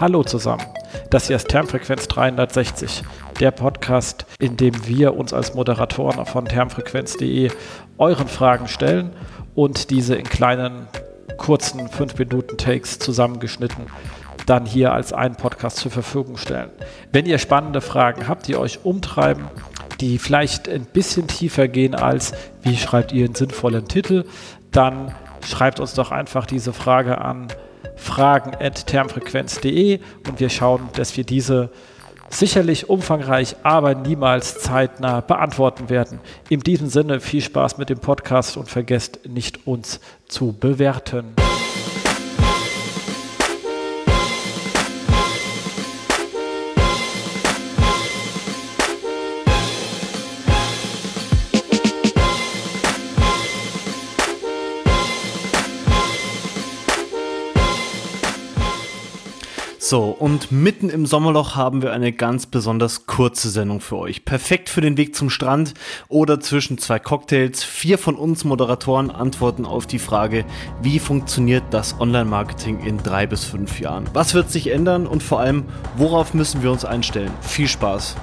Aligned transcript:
Hallo 0.00 0.24
zusammen, 0.24 0.64
das 1.10 1.28
hier 1.28 1.36
ist 1.36 1.48
Termfrequenz 1.48 2.08
360, 2.08 3.04
der 3.38 3.52
Podcast, 3.52 4.26
in 4.40 4.56
dem 4.56 4.88
wir 4.88 5.16
uns 5.16 5.32
als 5.32 5.54
Moderatoren 5.54 6.26
von 6.26 6.46
termfrequenz.de 6.46 7.52
euren 7.98 8.26
Fragen 8.26 8.66
stellen 8.66 9.10
und 9.54 9.90
diese 9.90 10.16
in 10.16 10.24
kleinen, 10.24 10.88
kurzen 11.36 11.88
5-Minuten-Takes 11.88 12.98
zusammengeschnitten 12.98 13.86
dann 14.46 14.66
hier 14.66 14.92
als 14.92 15.12
einen 15.12 15.36
Podcast 15.36 15.76
zur 15.76 15.92
Verfügung 15.92 16.36
stellen. 16.38 16.70
Wenn 17.12 17.24
ihr 17.24 17.38
spannende 17.38 17.80
Fragen 17.80 18.26
habt, 18.26 18.48
die 18.48 18.56
euch 18.56 18.84
umtreiben, 18.84 19.44
die 20.00 20.18
vielleicht 20.18 20.68
ein 20.68 20.86
bisschen 20.86 21.28
tiefer 21.28 21.68
gehen 21.68 21.94
als, 21.94 22.34
wie 22.62 22.76
schreibt 22.76 23.12
ihr 23.12 23.24
einen 23.24 23.36
sinnvollen 23.36 23.86
Titel, 23.86 24.24
dann 24.72 25.14
schreibt 25.46 25.78
uns 25.78 25.94
doch 25.94 26.10
einfach 26.10 26.46
diese 26.46 26.72
Frage 26.72 27.18
an 27.18 27.48
fragen.termfrequenz.de 27.96 30.00
und 30.26 30.40
wir 30.40 30.48
schauen, 30.48 30.88
dass 30.94 31.16
wir 31.16 31.24
diese 31.24 31.70
sicherlich 32.30 32.88
umfangreich, 32.88 33.56
aber 33.62 33.94
niemals 33.94 34.58
zeitnah 34.58 35.20
beantworten 35.20 35.88
werden. 35.88 36.20
In 36.48 36.60
diesem 36.60 36.88
Sinne 36.88 37.20
viel 37.20 37.40
Spaß 37.40 37.78
mit 37.78 37.90
dem 37.90 37.98
Podcast 37.98 38.56
und 38.56 38.68
vergesst 38.68 39.20
nicht 39.28 39.66
uns 39.66 40.00
zu 40.26 40.52
bewerten. 40.52 41.34
So, 59.86 60.04
und 60.04 60.50
mitten 60.50 60.88
im 60.88 61.04
Sommerloch 61.04 61.56
haben 61.56 61.82
wir 61.82 61.92
eine 61.92 62.10
ganz 62.10 62.46
besonders 62.46 63.04
kurze 63.04 63.50
Sendung 63.50 63.80
für 63.80 63.98
euch. 63.98 64.24
Perfekt 64.24 64.70
für 64.70 64.80
den 64.80 64.96
Weg 64.96 65.14
zum 65.14 65.28
Strand 65.28 65.74
oder 66.08 66.40
zwischen 66.40 66.78
zwei 66.78 66.98
Cocktails. 66.98 67.62
Vier 67.62 67.98
von 67.98 68.14
uns 68.14 68.44
Moderatoren 68.44 69.10
antworten 69.10 69.66
auf 69.66 69.86
die 69.86 69.98
Frage, 69.98 70.46
wie 70.80 70.98
funktioniert 70.98 71.64
das 71.70 72.00
Online-Marketing 72.00 72.80
in 72.80 72.96
drei 72.96 73.26
bis 73.26 73.44
fünf 73.44 73.78
Jahren? 73.78 74.08
Was 74.14 74.32
wird 74.32 74.50
sich 74.50 74.68
ändern 74.68 75.06
und 75.06 75.22
vor 75.22 75.40
allem, 75.40 75.64
worauf 75.98 76.32
müssen 76.32 76.62
wir 76.62 76.72
uns 76.72 76.86
einstellen? 76.86 77.32
Viel 77.42 77.68
Spaß! 77.68 78.16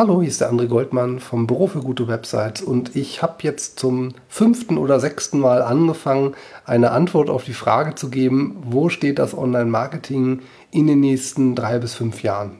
Hallo, 0.00 0.22
hier 0.22 0.30
ist 0.30 0.40
der 0.40 0.50
André 0.50 0.66
Goldmann 0.66 1.18
vom 1.20 1.46
Büro 1.46 1.66
für 1.66 1.80
gute 1.80 2.08
Websites 2.08 2.62
und 2.62 2.96
ich 2.96 3.20
habe 3.20 3.34
jetzt 3.42 3.78
zum 3.78 4.14
fünften 4.30 4.78
oder 4.78 4.98
sechsten 4.98 5.38
Mal 5.38 5.60
angefangen, 5.60 6.32
eine 6.64 6.92
Antwort 6.92 7.28
auf 7.28 7.44
die 7.44 7.52
Frage 7.52 7.96
zu 7.96 8.08
geben, 8.08 8.56
wo 8.64 8.88
steht 8.88 9.18
das 9.18 9.36
Online-Marketing 9.36 10.40
in 10.70 10.86
den 10.86 11.00
nächsten 11.00 11.54
drei 11.54 11.78
bis 11.78 11.92
fünf 11.92 12.22
Jahren. 12.22 12.52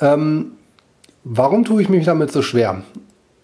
Ähm, 0.00 0.54
warum 1.22 1.64
tue 1.64 1.80
ich 1.80 1.88
mich 1.88 2.04
damit 2.04 2.32
so 2.32 2.42
schwer? 2.42 2.82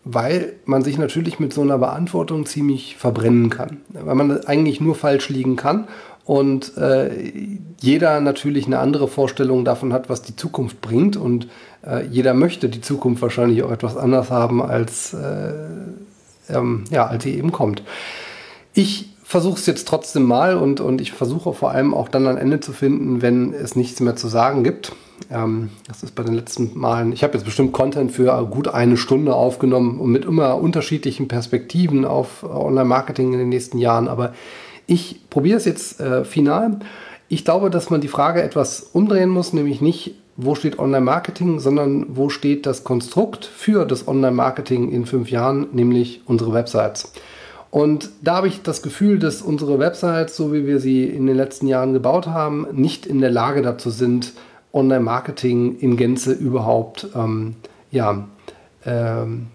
Weil 0.02 0.54
man 0.64 0.82
sich 0.82 0.98
natürlich 0.98 1.38
mit 1.38 1.52
so 1.52 1.60
einer 1.60 1.78
Beantwortung 1.78 2.46
ziemlich 2.46 2.96
verbrennen 2.96 3.48
kann, 3.50 3.82
weil 3.90 4.16
man 4.16 4.44
eigentlich 4.46 4.80
nur 4.80 4.96
falsch 4.96 5.28
liegen 5.28 5.54
kann 5.54 5.86
und 6.30 6.76
äh, 6.76 7.32
jeder 7.80 8.20
natürlich 8.20 8.66
eine 8.66 8.78
andere 8.78 9.08
Vorstellung 9.08 9.64
davon 9.64 9.92
hat, 9.92 10.08
was 10.08 10.22
die 10.22 10.36
Zukunft 10.36 10.80
bringt 10.80 11.16
und 11.16 11.48
äh, 11.84 12.06
jeder 12.06 12.34
möchte 12.34 12.68
die 12.68 12.80
Zukunft 12.80 13.20
wahrscheinlich 13.20 13.64
auch 13.64 13.72
etwas 13.72 13.96
anders 13.96 14.30
haben, 14.30 14.62
als, 14.62 15.12
äh, 15.12 15.52
ähm, 16.48 16.84
ja, 16.88 17.08
als 17.08 17.24
sie 17.24 17.36
eben 17.36 17.50
kommt. 17.50 17.82
Ich 18.74 19.08
versuche 19.24 19.58
es 19.58 19.66
jetzt 19.66 19.88
trotzdem 19.88 20.22
mal 20.22 20.54
und, 20.54 20.78
und 20.78 21.00
ich 21.00 21.10
versuche 21.10 21.52
vor 21.52 21.72
allem 21.72 21.92
auch 21.92 22.08
dann 22.08 22.28
ein 22.28 22.38
Ende 22.38 22.60
zu 22.60 22.72
finden, 22.72 23.22
wenn 23.22 23.52
es 23.52 23.74
nichts 23.74 23.98
mehr 23.98 24.14
zu 24.14 24.28
sagen 24.28 24.62
gibt. 24.62 24.92
Ähm, 25.32 25.70
das 25.88 26.04
ist 26.04 26.14
bei 26.14 26.22
den 26.22 26.34
letzten 26.34 26.78
Malen, 26.78 27.10
ich 27.10 27.24
habe 27.24 27.34
jetzt 27.34 27.44
bestimmt 27.44 27.72
Content 27.72 28.12
für 28.12 28.46
gut 28.48 28.68
eine 28.68 28.96
Stunde 28.96 29.34
aufgenommen 29.34 29.98
und 29.98 30.12
mit 30.12 30.26
immer 30.26 30.58
unterschiedlichen 30.58 31.26
Perspektiven 31.26 32.04
auf 32.04 32.44
Online-Marketing 32.44 33.32
in 33.32 33.40
den 33.40 33.48
nächsten 33.48 33.78
Jahren, 33.78 34.06
aber 34.06 34.32
ich 34.90 35.20
probiere 35.30 35.56
es 35.56 35.64
jetzt 35.66 36.00
äh, 36.00 36.24
final. 36.24 36.80
Ich 37.28 37.44
glaube, 37.44 37.70
dass 37.70 37.90
man 37.90 38.00
die 38.00 38.08
Frage 38.08 38.42
etwas 38.42 38.90
umdrehen 38.92 39.30
muss, 39.30 39.52
nämlich 39.52 39.80
nicht, 39.80 40.16
wo 40.36 40.56
steht 40.56 40.80
Online-Marketing, 40.80 41.60
sondern 41.60 42.16
wo 42.16 42.28
steht 42.28 42.66
das 42.66 42.82
Konstrukt 42.82 43.44
für 43.44 43.84
das 43.84 44.08
Online-Marketing 44.08 44.90
in 44.90 45.06
fünf 45.06 45.30
Jahren, 45.30 45.68
nämlich 45.72 46.22
unsere 46.26 46.52
Websites. 46.52 47.12
Und 47.70 48.10
da 48.20 48.36
habe 48.36 48.48
ich 48.48 48.62
das 48.62 48.82
Gefühl, 48.82 49.20
dass 49.20 49.42
unsere 49.42 49.78
Websites, 49.78 50.36
so 50.36 50.52
wie 50.52 50.66
wir 50.66 50.80
sie 50.80 51.04
in 51.04 51.26
den 51.26 51.36
letzten 51.36 51.68
Jahren 51.68 51.92
gebaut 51.92 52.26
haben, 52.26 52.66
nicht 52.72 53.06
in 53.06 53.20
der 53.20 53.30
Lage 53.30 53.62
dazu 53.62 53.90
sind, 53.90 54.32
Online-Marketing 54.72 55.78
in 55.78 55.96
Gänze 55.96 56.32
überhaupt 56.32 57.06
ähm, 57.14 57.54
ja, 57.92 58.26
ähm, 58.84 59.46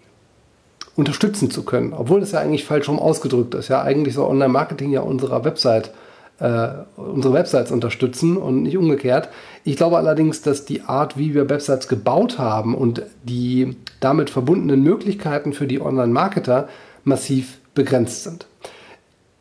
unterstützen 0.95 1.51
zu 1.51 1.63
können. 1.63 1.93
Obwohl 1.93 2.19
das 2.19 2.31
ja 2.31 2.39
eigentlich 2.39 2.65
falsch 2.65 2.87
rum 2.87 2.99
ausgedrückt 2.99 3.53
ist. 3.55 3.67
Ja, 3.67 3.81
eigentlich 3.81 4.15
soll 4.15 4.29
Online-Marketing 4.29 4.91
ja 4.91 5.01
unserer 5.01 5.43
Website 5.43 5.91
äh, 6.39 6.67
unsere 6.97 7.33
Websites 7.33 7.71
unterstützen 7.71 8.35
und 8.37 8.63
nicht 8.63 8.77
umgekehrt. 8.77 9.29
Ich 9.63 9.77
glaube 9.77 9.97
allerdings, 9.97 10.41
dass 10.41 10.65
die 10.65 10.81
Art, 10.81 11.17
wie 11.17 11.33
wir 11.33 11.49
Websites 11.49 11.87
gebaut 11.87 12.37
haben 12.39 12.75
und 12.75 13.03
die 13.23 13.77
damit 14.01 14.29
verbundenen 14.29 14.83
Möglichkeiten 14.83 15.53
für 15.53 15.67
die 15.67 15.81
Online-Marketer 15.81 16.67
massiv 17.05 17.59
begrenzt 17.73 18.23
sind. 18.23 18.47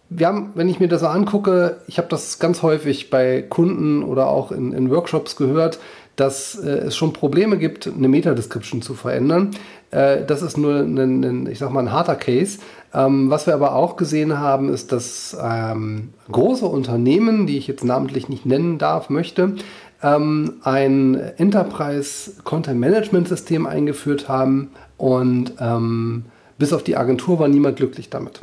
Wir 0.09 0.29
haben, 0.29 0.53
wenn 0.55 0.69
ich 0.69 0.79
mir 0.79 0.87
das 0.87 1.03
angucke, 1.03 1.79
ich 1.89 1.99
habe 1.99 2.09
das 2.09 2.39
ganz 2.39 2.63
häufig 2.63 3.11
bei 3.11 3.43
Kunden 3.43 4.05
oder 4.05 4.29
auch 4.29 4.53
in, 4.53 4.73
in 4.73 4.91
Workshops 4.91 5.35
gehört, 5.35 5.81
dass 6.17 6.57
äh, 6.57 6.69
es 6.69 6.97
schon 6.97 7.13
Probleme 7.13 7.59
gibt, 7.59 7.87
eine 7.87 8.09
Meta-Description 8.09 8.83
zu 8.83 8.95
verändern. 8.95 9.51
Äh, 9.91 10.25
das 10.25 10.43
ist 10.43 10.57
nur 10.57 10.81
ein, 10.81 10.97
ein, 10.99 11.47
ich 11.47 11.59
sag 11.59 11.71
mal, 11.73 11.81
ein 11.81 11.93
harter 11.93 12.17
Case. 12.17 12.59
Ähm, 12.93 13.31
was 13.31 13.47
wir 13.47 13.55
aber 13.55 13.75
auch 13.75 13.97
gesehen 13.97 14.39
haben, 14.39 14.73
ist, 14.73 14.93
dass 14.93 15.37
ähm, 15.41 16.11
große 16.31 16.67
Unternehmen, 16.67 17.47
die 17.47 17.59
ich 17.59 17.67
jetzt 17.67 17.85
namentlich 17.85 18.29
nicht 18.29 18.47
nennen 18.47 18.79
darf, 18.79 19.11
möchte, 19.11 19.55
ähm, 20.03 20.55
ein 20.63 21.15
Enterprise 21.39 22.33
Content 22.45 22.79
Management 22.79 23.29
System 23.29 23.67
eingeführt 23.67 24.29
haben 24.29 24.71
und 24.97 25.55
ähm, 25.59 26.27
bis 26.59 26.73
auf 26.73 26.85
die 26.85 26.97
Agentur 26.97 27.39
war 27.39 27.49
niemand 27.49 27.77
glücklich 27.77 28.11
damit. 28.11 28.41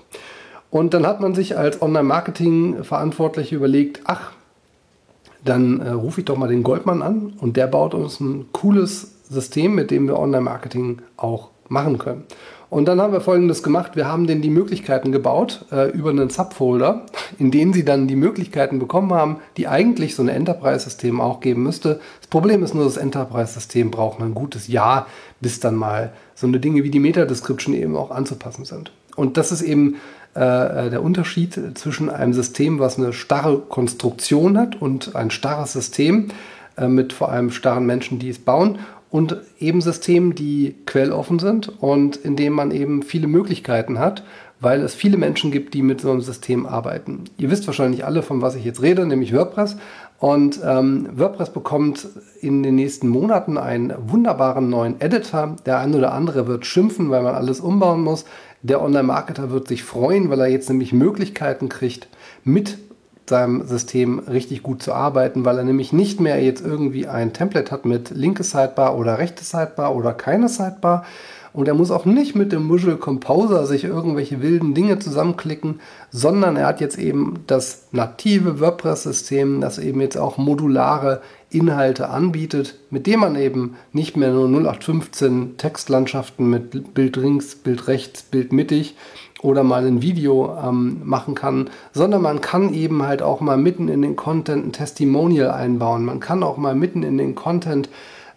Und 0.70 0.94
dann 0.94 1.06
hat 1.06 1.22
man 1.22 1.36
sich 1.36 1.58
als 1.58 1.82
Online-Marketing-Verantwortliche 1.82 3.56
überlegt, 3.56 4.02
ach, 4.06 4.32
dann 5.44 5.80
äh, 5.80 5.90
rufe 5.90 6.22
ich 6.22 6.26
doch 6.26 6.38
mal 6.38 6.48
den 6.48 6.64
Goldmann 6.64 7.02
an 7.02 7.34
und 7.40 7.58
der 7.58 7.68
baut 7.68 7.94
uns 7.94 8.20
ein 8.20 8.48
cooles 8.52 9.12
System, 9.30 9.76
mit 9.76 9.92
dem 9.92 10.08
wir 10.08 10.20
Online-Marketing 10.20 11.02
auch 11.18 11.50
machen 11.68 11.98
können. 11.98 12.26
Und 12.72 12.86
dann 12.86 13.02
haben 13.02 13.12
wir 13.12 13.20
folgendes 13.20 13.64
gemacht. 13.64 13.98
Wir 13.98 14.08
haben 14.08 14.28
denen 14.28 14.42
die 14.42 14.50
Möglichkeiten 14.50 15.12
gebaut 15.12 15.66
äh, 15.74 15.90
über 15.92 16.10
einen 16.10 16.30
Subfolder, 16.30 17.06
in 17.38 17.52
denen 17.52 17.74
sie 17.74 17.84
dann 17.84 18.08
die 18.08 18.16
Möglichkeiten 18.16 18.80
bekommen 18.80 19.14
haben, 19.14 19.40
die 19.58 19.68
eigentlich 19.68 20.16
so 20.16 20.24
ein 20.24 20.30
Enterprise-System 20.30 21.20
auch 21.20 21.42
geben 21.42 21.64
müsste. 21.64 22.00
Das 22.22 22.28
Problem 22.30 22.64
ist 22.64 22.74
nur, 22.74 22.86
das 22.86 22.96
Enterprise-System 22.96 23.92
braucht 23.92 24.22
ein 24.22 24.34
gutes 24.34 24.70
Jahr, 24.70 25.08
bis 25.42 25.60
dann 25.60 25.76
mal 25.76 26.14
so 26.34 26.48
eine 26.48 26.62
Dinge 26.62 26.86
wie 26.86 26.90
die 26.90 27.02
Meta-Description 27.02 27.76
eben 27.76 27.98
auch 27.98 28.10
anzupassen 28.10 28.64
sind. 28.64 28.94
Und 29.18 29.36
das 29.36 29.52
ist 29.52 29.64
eben 29.64 29.98
äh, 30.34 30.90
der 30.90 31.04
Unterschied 31.04 31.60
zwischen 31.76 32.10
einem 32.10 32.34
System, 32.34 32.80
was 32.80 32.98
eine 32.98 33.14
starre 33.14 33.60
Konstruktion 33.60 34.58
hat 34.58 34.82
und 34.82 35.16
ein 35.16 35.32
starres 35.32 35.74
System 35.74 36.30
äh, 36.78 36.88
mit 36.88 37.14
vor 37.14 37.32
allem 37.32 37.52
starren 37.52 37.86
Menschen, 37.86 38.20
die 38.20 38.30
es 38.30 38.40
bauen 38.40 38.80
und 39.10 39.38
eben 39.60 39.82
Systemen, 39.82 40.34
die 40.34 40.76
quelloffen 40.86 41.38
sind 41.40 41.70
und 41.82 42.16
in 42.16 42.38
denen 42.38 42.56
man 42.56 42.72
eben 42.72 43.04
viele 43.04 43.28
Möglichkeiten 43.28 44.00
hat, 44.00 44.24
weil 44.62 44.82
es 44.82 44.96
viele 44.96 45.18
Menschen 45.18 45.52
gibt, 45.52 45.74
die 45.74 45.82
mit 45.82 46.00
so 46.00 46.12
einem 46.12 46.22
System 46.22 46.66
arbeiten. 46.66 47.26
Ihr 47.38 47.52
wisst 47.52 47.68
wahrscheinlich 47.68 48.06
alle, 48.06 48.22
von 48.22 48.42
was 48.42 48.56
ich 48.56 48.64
jetzt 48.64 48.82
rede, 48.82 49.06
nämlich 49.06 49.34
WordPress. 49.34 49.76
Und 50.22 50.60
ähm, 50.64 51.10
WordPress 51.16 51.50
bekommt 51.50 52.08
in 52.42 52.62
den 52.62 52.76
nächsten 52.76 53.08
Monaten 53.08 53.58
einen 53.58 53.92
wunderbaren 54.06 54.70
neuen 54.70 55.02
Editor. 55.02 55.56
Der 55.66 55.80
eine 55.80 55.98
oder 55.98 56.14
andere 56.14 56.46
wird 56.46 56.68
schimpfen, 56.68 57.10
weil 57.10 57.24
man 57.24 57.34
alles 57.34 57.60
umbauen 57.60 58.04
muss. 58.04 58.26
Der 58.62 58.84
Online-Marketer 58.84 59.50
wird 59.50 59.68
sich 59.68 59.84
freuen, 59.84 60.30
weil 60.30 60.42
er 60.42 60.46
jetzt 60.46 60.70
nämlich 60.70 60.94
Möglichkeiten 60.94 61.70
kriegt, 61.70 62.08
mit 62.44 62.78
seinem 63.28 63.66
System 63.66 64.20
richtig 64.20 64.62
gut 64.62 64.84
zu 64.84 64.94
arbeiten, 64.94 65.44
weil 65.44 65.58
er 65.58 65.64
nämlich 65.64 65.92
nicht 65.92 66.20
mehr 66.20 66.40
jetzt 66.40 66.64
irgendwie 66.64 67.08
ein 67.08 67.34
Template 67.34 67.72
hat 67.72 67.86
mit 67.86 68.12
linke 68.12 68.44
Sidebar 68.44 68.96
oder 69.00 69.18
rechte 69.18 69.44
Sidebar 69.44 69.96
oder 69.96 70.14
keine 70.14 70.50
Sidebar 70.50 71.04
und 71.54 71.68
er 71.68 71.74
muss 71.74 71.92
auch 71.92 72.06
nicht 72.06 72.36
mit 72.36 72.52
dem 72.52 72.72
Visual 72.72 72.98
Composer 72.98 73.66
sich 73.66 73.84
irgendwelche 73.84 74.42
wilden 74.42 74.74
Dinge 74.74 75.00
zusammenklicken, 75.00 75.82
sondern 76.10 76.56
er 76.56 76.68
hat 76.68 76.80
jetzt 76.80 76.98
eben 76.98 77.40
das 77.48 77.88
native 77.92 78.60
WordPress-System, 78.60 79.60
das 79.60 79.78
eben 79.78 80.00
jetzt 80.00 80.18
auch 80.18 80.38
modulare 80.38 81.22
Inhalte 81.50 82.10
anbietet, 82.10 82.76
mit 82.90 83.06
dem 83.08 83.20
man 83.20 83.36
eben 83.36 83.76
nicht 83.92 84.16
mehr 84.16 84.32
nur 84.32 84.48
0815 84.48 85.58
Textlandschaften 85.58 86.50
mit 86.50 86.94
Bild 86.94 87.18
links, 87.18 87.56
Bild 87.56 87.88
rechts, 87.88 88.24
Bild 88.24 88.54
mittig 88.54 88.96
oder 89.42 89.64
mal 89.64 89.86
ein 89.86 90.02
Video 90.02 90.58
ähm, 90.64 91.02
machen 91.04 91.36
kann, 91.36 91.70
sondern 91.92 92.22
man 92.22 92.40
kann 92.40 92.74
eben 92.74 93.04
halt 93.04 93.22
auch 93.22 93.42
mal 93.42 93.58
mitten 93.58 93.90
in 93.90 94.02
den 94.02 94.16
Content 94.16 94.66
ein 94.68 94.72
Testimonial 94.72 95.52
einbauen. 95.52 96.06
Man 96.06 96.22
kann 96.22 96.44
auch 96.44 96.58
mal 96.58 96.76
mitten 96.76 97.04
in 97.04 97.18
den 97.18 97.36
Content 97.36 97.90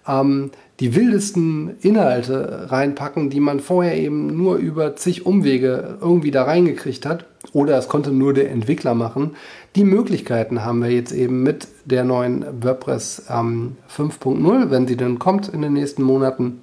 ähm, 0.08 0.50
die 0.80 0.94
wildesten 0.94 1.76
Inhalte 1.80 2.70
reinpacken, 2.70 3.30
die 3.30 3.40
man 3.40 3.60
vorher 3.60 3.96
eben 3.96 4.36
nur 4.36 4.56
über 4.56 4.96
zig 4.96 5.24
Umwege 5.24 5.98
irgendwie 6.00 6.32
da 6.32 6.42
reingekriegt 6.42 7.06
hat. 7.06 7.26
Oder 7.52 7.78
es 7.78 7.88
konnte 7.88 8.10
nur 8.10 8.34
der 8.34 8.50
Entwickler 8.50 8.94
machen. 8.94 9.36
Die 9.76 9.84
Möglichkeiten 9.84 10.64
haben 10.64 10.82
wir 10.82 10.90
jetzt 10.90 11.12
eben 11.12 11.42
mit 11.42 11.68
der 11.84 12.02
neuen 12.02 12.44
WordPress 12.62 13.26
ähm, 13.30 13.76
5.0, 13.94 14.70
wenn 14.70 14.86
sie 14.88 14.96
dann 14.96 15.18
kommt 15.18 15.48
in 15.48 15.62
den 15.62 15.74
nächsten 15.74 16.02
Monaten. 16.02 16.60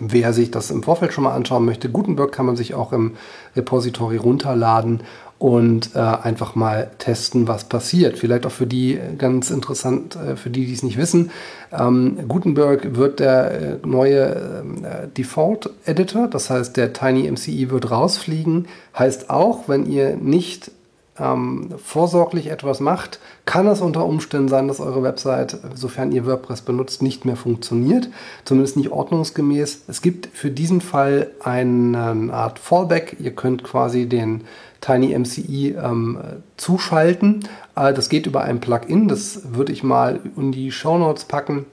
Wer 0.00 0.32
sich 0.32 0.50
das 0.50 0.70
im 0.70 0.82
Vorfeld 0.82 1.12
schon 1.12 1.24
mal 1.24 1.34
anschauen 1.34 1.64
möchte, 1.64 1.88
Gutenberg 1.88 2.32
kann 2.32 2.46
man 2.46 2.56
sich 2.56 2.74
auch 2.74 2.92
im 2.92 3.16
Repository 3.56 4.16
runterladen 4.16 5.02
und 5.38 5.94
äh, 5.94 5.98
einfach 5.98 6.54
mal 6.56 6.90
testen, 6.98 7.46
was 7.46 7.64
passiert. 7.64 8.18
Vielleicht 8.18 8.44
auch 8.44 8.52
für 8.52 8.66
die 8.66 8.98
ganz 9.18 9.50
interessant, 9.50 10.16
äh, 10.16 10.36
für 10.36 10.50
die, 10.50 10.66
die 10.66 10.72
es 10.72 10.82
nicht 10.82 10.98
wissen. 10.98 11.30
Ähm, 11.72 12.18
Gutenberg 12.26 12.96
wird 12.96 13.20
der 13.20 13.50
äh, 13.50 13.86
neue 13.86 14.34
äh, 14.82 15.08
Default 15.16 15.70
Editor, 15.84 16.26
das 16.26 16.50
heißt, 16.50 16.76
der 16.76 16.92
Tiny 16.92 17.30
MCE 17.30 17.70
wird 17.70 17.90
rausfliegen. 17.90 18.66
Heißt 18.98 19.30
auch, 19.30 19.68
wenn 19.68 19.86
ihr 19.86 20.16
nicht 20.16 20.72
ähm, 21.20 21.70
vorsorglich 21.82 22.48
etwas 22.48 22.80
macht, 22.80 23.20
kann 23.44 23.66
es 23.66 23.80
unter 23.80 24.04
Umständen 24.04 24.48
sein, 24.48 24.68
dass 24.68 24.80
eure 24.80 25.02
Website, 25.02 25.58
sofern 25.74 26.12
ihr 26.12 26.26
WordPress 26.26 26.62
benutzt, 26.62 27.02
nicht 27.02 27.24
mehr 27.24 27.36
funktioniert, 27.36 28.08
zumindest 28.44 28.76
nicht 28.76 28.90
ordnungsgemäß. 28.90 29.84
Es 29.88 30.02
gibt 30.02 30.28
für 30.32 30.50
diesen 30.50 30.80
Fall 30.80 31.30
eine 31.42 32.32
Art 32.32 32.58
Fallback. 32.58 33.16
Ihr 33.20 33.32
könnt 33.32 33.64
quasi 33.64 34.06
den 34.06 34.44
TinyMCE 34.80 35.76
ähm, 35.82 36.18
zuschalten. 36.56 37.40
Äh, 37.74 37.92
das 37.92 38.08
geht 38.08 38.26
über 38.26 38.42
ein 38.42 38.60
Plugin, 38.60 39.08
das 39.08 39.54
würde 39.54 39.72
ich 39.72 39.82
mal 39.82 40.20
in 40.36 40.52
die 40.52 40.70
Show 40.70 40.98
Notes 40.98 41.24
packen. 41.24 41.66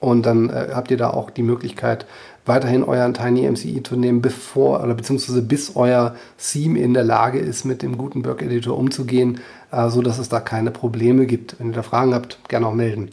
Und 0.00 0.26
dann 0.26 0.50
äh, 0.50 0.70
habt 0.74 0.90
ihr 0.90 0.96
da 0.96 1.10
auch 1.10 1.30
die 1.30 1.44
Möglichkeit, 1.44 2.06
weiterhin 2.46 2.82
euren 2.82 3.14
TinyMCE 3.14 3.82
zu 3.82 3.96
nehmen, 3.96 4.22
bevor 4.22 4.82
oder 4.82 4.94
beziehungsweise 4.94 5.42
bis 5.42 5.76
euer 5.76 6.16
Theme 6.38 6.78
in 6.80 6.94
der 6.94 7.04
Lage 7.04 7.38
ist, 7.38 7.64
mit 7.64 7.82
dem 7.82 7.98
Gutenberg 7.98 8.42
Editor 8.42 8.76
umzugehen, 8.76 9.40
äh, 9.70 9.88
so 9.88 10.02
dass 10.02 10.18
es 10.18 10.28
da 10.28 10.40
keine 10.40 10.70
Probleme 10.70 11.26
gibt. 11.26 11.58
Wenn 11.58 11.68
ihr 11.68 11.74
da 11.74 11.82
Fragen 11.82 12.14
habt, 12.14 12.38
gerne 12.48 12.66
auch 12.66 12.74
melden. 12.74 13.10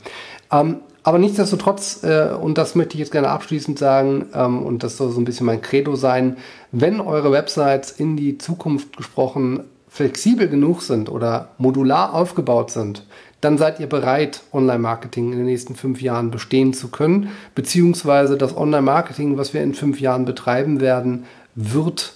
Ähm, 0.52 0.78
aber 1.04 1.18
nichtsdestotrotz, 1.18 2.04
äh, 2.04 2.30
und 2.40 2.58
das 2.58 2.76
möchte 2.76 2.96
ich 2.96 3.00
jetzt 3.00 3.12
gerne 3.12 3.30
abschließend 3.30 3.80
sagen, 3.80 4.28
ähm, 4.34 4.64
und 4.64 4.84
das 4.84 4.98
soll 4.98 5.12
so 5.12 5.22
ein 5.22 5.26
bisschen 5.26 5.46
mein 5.46 5.62
Credo 5.62 5.96
sein, 5.96 6.38
wenn 6.72 7.00
eure 7.00 7.32
Websites 7.32 7.92
in 7.92 8.18
die 8.18 8.38
Zukunft 8.38 8.98
gesprochen 8.98 9.62
flexibel 9.88 10.48
genug 10.48 10.82
sind 10.84 11.10
oder 11.10 11.50
modular 11.58 12.14
aufgebaut 12.14 12.70
sind, 12.70 13.06
dann 13.42 13.58
seid 13.58 13.80
ihr 13.80 13.88
bereit, 13.88 14.42
Online-Marketing 14.52 15.32
in 15.32 15.38
den 15.38 15.46
nächsten 15.46 15.76
fünf 15.76 16.02
Jahren 16.02 16.32
bestehen 16.32 16.74
zu 16.74 16.90
können, 16.90 17.30
beziehungsweise 17.56 18.38
das 18.38 18.56
Online-Marketing, 18.56 19.38
was 19.38 19.54
wir 19.54 19.62
in 19.62 19.74
fünf 19.74 20.02
Jahren 20.02 20.26
betreiben 20.26 20.82
werden, 20.82 21.26
wird 21.56 22.14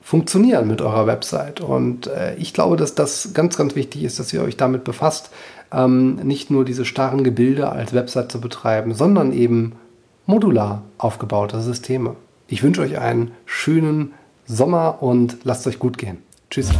funktionieren 0.00 0.66
mit 0.66 0.80
eurer 0.80 1.06
Website. 1.06 1.60
Und 1.60 2.08
äh, 2.08 2.34
ich 2.36 2.52
glaube, 2.52 2.76
dass 2.76 2.94
das 2.94 3.30
ganz, 3.34 3.56
ganz 3.56 3.76
wichtig 3.76 4.02
ist, 4.02 4.18
dass 4.18 4.32
ihr 4.32 4.42
euch 4.42 4.56
damit 4.56 4.84
befasst, 4.84 5.30
ähm, 5.72 6.16
nicht 6.16 6.50
nur 6.50 6.64
diese 6.64 6.84
starren 6.84 7.24
Gebilde 7.24 7.70
als 7.70 7.92
Website 7.94 8.32
zu 8.32 8.40
betreiben, 8.40 8.94
sondern 8.94 9.32
eben 9.32 9.72
modular 10.26 10.82
aufgebaute 10.98 11.60
Systeme. 11.60 12.16
Ich 12.48 12.62
wünsche 12.62 12.82
euch 12.82 12.98
einen 12.98 13.32
schönen 13.46 14.12
Sommer 14.46 15.02
und 15.02 15.38
lasst 15.44 15.66
euch 15.66 15.78
gut 15.78 15.98
gehen. 15.98 16.18
Tschüss. 16.50 16.70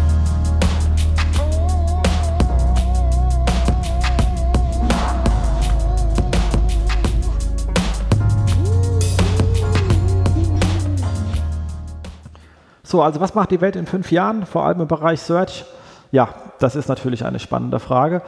So, 12.93 13.01
also 13.01 13.21
was 13.21 13.35
macht 13.35 13.51
die 13.51 13.63
Welt 13.63 13.75
in 13.75 13.87
fünf 13.87 14.13
Jahren, 14.13 14.45
vor 14.45 14.67
allem 14.67 14.83
im 14.83 14.87
Bereich 14.87 15.23
Search? 15.23 15.65
Ja, 16.11 16.29
das 16.59 16.77
ist 16.77 16.91
natürlich 16.91 17.25
eine 17.25 17.39
spannende 17.39 17.81
Frage. 17.81 18.21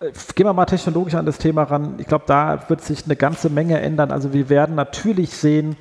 Äh, 0.00 0.12
gehen 0.34 0.46
wir 0.46 0.54
mal 0.54 0.64
technologisch 0.64 1.14
an 1.14 1.26
das 1.26 1.36
Thema 1.36 1.64
ran. 1.64 1.96
Ich 1.98 2.06
glaube, 2.06 2.24
da 2.26 2.58
wird 2.68 2.80
sich 2.80 3.04
eine 3.04 3.16
ganze 3.16 3.50
Menge 3.50 3.78
ändern. 3.78 4.10
Also 4.10 4.32
wir 4.32 4.48
werden 4.48 4.76
natürlich 4.76 5.36
sehen, 5.36 5.76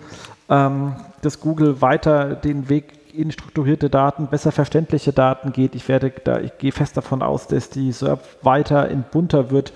ähm, 0.49 0.97
dass 1.21 1.39
Google 1.39 1.81
weiter 1.81 2.35
den 2.35 2.67
Weg 2.67 2.99
in 3.13 3.31
strukturierte 3.31 3.89
Daten, 3.89 4.27
besser 4.27 4.51
verständliche 4.51 5.13
Daten 5.13 5.53
geht. 5.53 5.73
Ich 5.73 5.87
werde 5.87 6.11
da, 6.21 6.41
ich 6.41 6.57
gehe 6.57 6.73
fest 6.73 6.97
davon 6.97 7.21
aus, 7.21 7.47
dass 7.47 7.69
die 7.69 7.93
SERP 7.93 8.19
weiter 8.41 8.89
in 8.89 9.05
bunter 9.09 9.51
wird, 9.51 9.71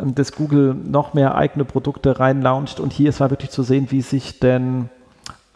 ähm, 0.00 0.14
dass 0.14 0.30
Google 0.36 0.72
noch 0.72 1.14
mehr 1.14 1.34
eigene 1.34 1.64
Produkte 1.64 2.20
reinlauncht. 2.20 2.78
Und 2.78 2.92
hier 2.92 3.08
ist 3.08 3.18
mal 3.18 3.30
wirklich 3.30 3.50
zu 3.50 3.64
sehen, 3.64 3.88
wie 3.90 4.02
sich 4.02 4.38
denn 4.38 4.88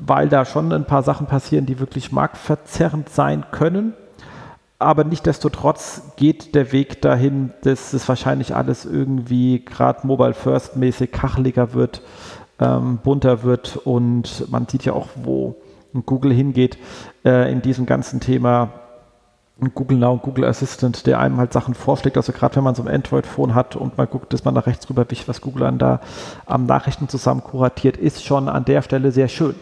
weil 0.00 0.28
da 0.28 0.44
schon 0.44 0.72
ein 0.72 0.84
paar 0.84 1.02
Sachen 1.02 1.26
passieren, 1.26 1.66
die 1.66 1.80
wirklich 1.80 2.12
marktverzerrend 2.12 3.08
sein 3.08 3.46
können. 3.50 3.94
Aber 4.78 5.04
nichtdestotrotz 5.04 6.02
geht 6.16 6.54
der 6.54 6.70
Weg 6.70 7.00
dahin, 7.00 7.54
dass 7.62 7.94
es 7.94 8.06
wahrscheinlich 8.08 8.54
alles 8.54 8.84
irgendwie 8.84 9.64
gerade 9.64 10.06
Mobile 10.06 10.34
First 10.34 10.76
mäßig 10.76 11.12
kacheliger 11.12 11.72
wird, 11.72 12.02
ähm, 12.60 12.98
bunter 13.02 13.42
wird 13.42 13.78
und 13.78 14.50
man 14.50 14.68
sieht 14.68 14.84
ja 14.84 14.92
auch, 14.92 15.08
wo 15.14 15.56
Google 16.04 16.32
hingeht 16.32 16.76
äh, 17.24 17.50
in 17.50 17.62
diesem 17.62 17.86
ganzen 17.86 18.20
Thema 18.20 18.68
Google 19.58 19.96
Now 19.96 20.12
und 20.12 20.22
Google 20.22 20.44
Assistant, 20.44 21.06
der 21.06 21.18
einem 21.18 21.38
halt 21.38 21.54
Sachen 21.54 21.72
vorschlägt. 21.72 22.18
Also 22.18 22.32
gerade 22.32 22.56
wenn 22.56 22.64
man 22.64 22.74
so 22.74 22.82
ein 22.82 22.88
Android-Phone 22.88 23.54
hat 23.54 23.74
und 23.74 23.96
mal 23.96 24.06
guckt, 24.06 24.30
dass 24.34 24.44
man 24.44 24.52
nach 24.52 24.66
rechts 24.66 24.88
rüber 24.90 25.10
wischt, 25.10 25.28
was 25.28 25.40
Google 25.40 25.62
dann 25.62 25.78
da 25.78 26.00
am 26.44 26.66
Nachrichten 26.66 27.08
zusammen 27.08 27.42
kuratiert, 27.42 27.96
ist 27.96 28.22
schon 28.22 28.50
an 28.50 28.66
der 28.66 28.82
Stelle 28.82 29.12
sehr 29.12 29.28
schön. 29.28 29.54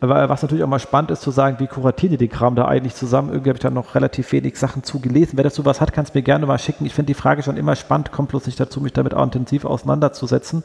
Was 0.00 0.42
natürlich 0.42 0.64
auch 0.64 0.68
mal 0.68 0.78
spannend 0.78 1.10
ist 1.10 1.20
zu 1.20 1.30
sagen, 1.30 1.58
wie 1.58 1.66
kuratieren 1.66 2.12
die 2.12 2.26
den 2.26 2.30
Kram 2.30 2.54
da 2.54 2.66
eigentlich 2.66 2.94
zusammen? 2.94 3.28
Irgendwie 3.28 3.50
habe 3.50 3.58
ich 3.58 3.62
da 3.62 3.70
noch 3.70 3.94
relativ 3.94 4.32
wenig 4.32 4.58
Sachen 4.58 4.82
zugelesen. 4.82 5.36
Wer 5.36 5.44
dazu 5.44 5.64
was 5.66 5.80
hat, 5.80 5.92
kann 5.92 6.04
es 6.04 6.14
mir 6.14 6.22
gerne 6.22 6.46
mal 6.46 6.58
schicken. 6.58 6.86
Ich 6.86 6.94
finde 6.94 7.08
die 7.08 7.14
Frage 7.14 7.42
schon 7.42 7.58
immer 7.58 7.76
spannend, 7.76 8.12
kommt 8.12 8.30
bloß 8.30 8.46
nicht 8.46 8.58
dazu, 8.58 8.80
mich 8.80 8.94
damit 8.94 9.12
auch 9.12 9.24
intensiv 9.24 9.66
auseinanderzusetzen. 9.66 10.64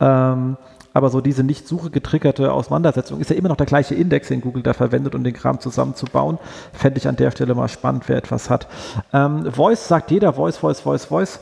Ähm, 0.00 0.56
aber 0.98 1.10
so 1.10 1.20
diese 1.20 1.44
nicht 1.44 1.66
Suche 1.66 1.90
getriggerte 1.90 2.52
Auseinandersetzung 2.52 3.20
ist 3.20 3.30
ja 3.30 3.36
immer 3.36 3.48
noch 3.48 3.56
der 3.56 3.66
gleiche 3.66 3.94
Index, 3.94 4.28
den 4.28 4.40
Google 4.40 4.62
da 4.62 4.74
verwendet, 4.74 5.14
um 5.14 5.24
den 5.24 5.32
Kram 5.32 5.60
zusammenzubauen. 5.60 6.38
Fände 6.72 6.98
ich 6.98 7.08
an 7.08 7.16
der 7.16 7.30
Stelle 7.30 7.54
mal 7.54 7.68
spannend, 7.68 8.08
wer 8.08 8.16
etwas 8.16 8.50
hat. 8.50 8.66
Ähm, 9.12 9.50
Voice 9.50 9.88
sagt 9.88 10.10
jeder, 10.10 10.32
Voice, 10.32 10.58
Voice, 10.58 10.80
Voice, 10.80 11.04
Voice. 11.06 11.40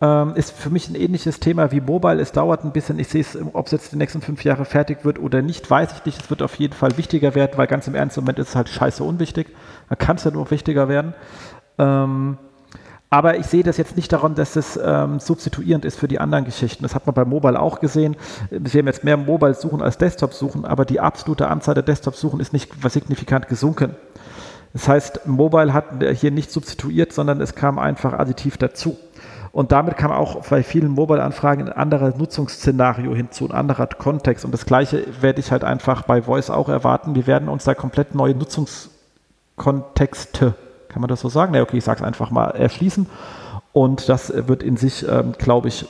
Ähm, 0.00 0.34
ist 0.36 0.52
für 0.52 0.70
mich 0.70 0.88
ein 0.88 0.94
ähnliches 0.94 1.40
Thema 1.40 1.72
wie 1.72 1.80
Mobile. 1.80 2.20
Es 2.20 2.30
dauert 2.30 2.64
ein 2.64 2.70
bisschen. 2.70 3.00
Ich 3.00 3.08
sehe 3.08 3.22
es, 3.22 3.36
ob 3.52 3.66
es 3.66 3.72
jetzt 3.72 3.92
die 3.92 3.96
nächsten 3.96 4.20
fünf 4.20 4.44
Jahre 4.44 4.64
fertig 4.64 5.04
wird 5.04 5.18
oder 5.18 5.42
nicht, 5.42 5.68
weiß 5.68 5.92
ich 5.92 6.04
nicht. 6.04 6.22
Es 6.22 6.30
wird 6.30 6.42
auf 6.42 6.54
jeden 6.56 6.74
Fall 6.74 6.96
wichtiger 6.98 7.34
werden, 7.34 7.52
weil 7.56 7.66
ganz 7.66 7.88
im 7.88 7.96
Ernst, 7.96 8.16
im 8.16 8.24
Moment 8.24 8.38
ist 8.38 8.50
es 8.50 8.56
halt 8.56 8.68
scheiße 8.68 9.02
unwichtig. 9.02 9.48
Da 9.88 9.96
kann 9.96 10.16
es 10.16 10.24
ja 10.24 10.30
nur 10.30 10.50
wichtiger 10.52 10.88
werden. 10.88 11.14
Ähm, 11.78 12.38
aber 13.10 13.38
ich 13.38 13.46
sehe 13.46 13.62
das 13.62 13.78
jetzt 13.78 13.96
nicht 13.96 14.12
daran, 14.12 14.34
dass 14.34 14.56
es 14.56 14.78
ähm, 14.82 15.18
substituierend 15.18 15.86
ist 15.86 15.98
für 15.98 16.08
die 16.08 16.20
anderen 16.20 16.44
Geschichten. 16.44 16.82
Das 16.82 16.94
hat 16.94 17.06
man 17.06 17.14
bei 17.14 17.24
Mobile 17.24 17.58
auch 17.58 17.80
gesehen. 17.80 18.16
Wir 18.50 18.80
haben 18.80 18.86
jetzt 18.86 19.02
mehr 19.02 19.16
Mobile-Suchen 19.16 19.80
als 19.80 19.96
Desktop-Suchen, 19.96 20.66
aber 20.66 20.84
die 20.84 21.00
absolute 21.00 21.48
Anzahl 21.48 21.72
der 21.74 21.84
Desktop-Suchen 21.84 22.40
ist 22.40 22.52
nicht 22.52 22.70
signifikant 22.88 23.48
gesunken. 23.48 23.96
Das 24.74 24.88
heißt, 24.88 25.26
Mobile 25.26 25.72
hat 25.72 25.86
hier 26.14 26.30
nicht 26.30 26.52
substituiert, 26.52 27.14
sondern 27.14 27.40
es 27.40 27.54
kam 27.54 27.78
einfach 27.78 28.12
additiv 28.12 28.58
dazu. 28.58 28.98
Und 29.52 29.72
damit 29.72 29.96
kam 29.96 30.12
auch 30.12 30.46
bei 30.46 30.62
vielen 30.62 30.90
Mobile-Anfragen 30.90 31.68
ein 31.68 31.72
anderes 31.72 32.16
Nutzungsszenario 32.16 33.14
hinzu, 33.14 33.46
ein 33.46 33.52
anderer 33.52 33.86
Kontext. 33.86 34.44
Und 34.44 34.52
das 34.52 34.66
Gleiche 34.66 35.06
werde 35.22 35.40
ich 35.40 35.50
halt 35.50 35.64
einfach 35.64 36.02
bei 36.02 36.20
Voice 36.20 36.50
auch 36.50 36.68
erwarten. 36.68 37.14
Wir 37.14 37.26
werden 37.26 37.48
uns 37.48 37.64
da 37.64 37.74
komplett 37.74 38.14
neue 38.14 38.34
Nutzungskontexte 38.34 40.54
kann 40.98 41.02
man 41.02 41.08
das 41.10 41.20
so 41.20 41.28
sagen? 41.28 41.52
Ne, 41.52 41.62
okay, 41.62 41.78
ich 41.78 41.84
sage 41.84 42.00
es 42.00 42.04
einfach 42.04 42.32
mal, 42.32 42.48
erschließen. 42.50 43.06
Und 43.72 44.08
das 44.08 44.32
wird 44.34 44.64
in 44.64 44.76
sich, 44.76 45.06
ähm, 45.08 45.32
glaube 45.38 45.68
ich, 45.68 45.86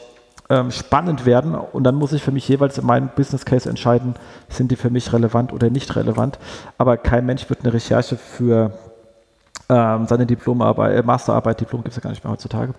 ähm, 0.50 0.70
spannend 0.70 1.24
werden. 1.24 1.54
Und 1.54 1.84
dann 1.84 1.94
muss 1.94 2.12
ich 2.12 2.22
für 2.22 2.30
mich 2.30 2.46
jeweils 2.46 2.76
in 2.76 2.84
meinem 2.84 3.08
Business 3.16 3.46
Case 3.46 3.70
entscheiden, 3.70 4.16
sind 4.50 4.70
die 4.70 4.76
für 4.76 4.90
mich 4.90 5.10
relevant 5.14 5.54
oder 5.54 5.70
nicht 5.70 5.96
relevant. 5.96 6.38
Aber 6.76 6.98
kein 6.98 7.24
Mensch 7.24 7.48
wird 7.48 7.60
eine 7.60 7.72
Recherche 7.72 8.16
für 8.16 8.72
ähm, 9.70 10.06
seine 10.06 10.26
Diplomarbeit, 10.26 10.94
äh, 10.94 11.02
Masterarbeit, 11.02 11.58
Diplom 11.58 11.82
gibt 11.82 11.92
es 11.92 11.96
ja 11.96 12.02
gar 12.02 12.10
nicht 12.10 12.22
mehr 12.22 12.32
heutzutage, 12.32 12.74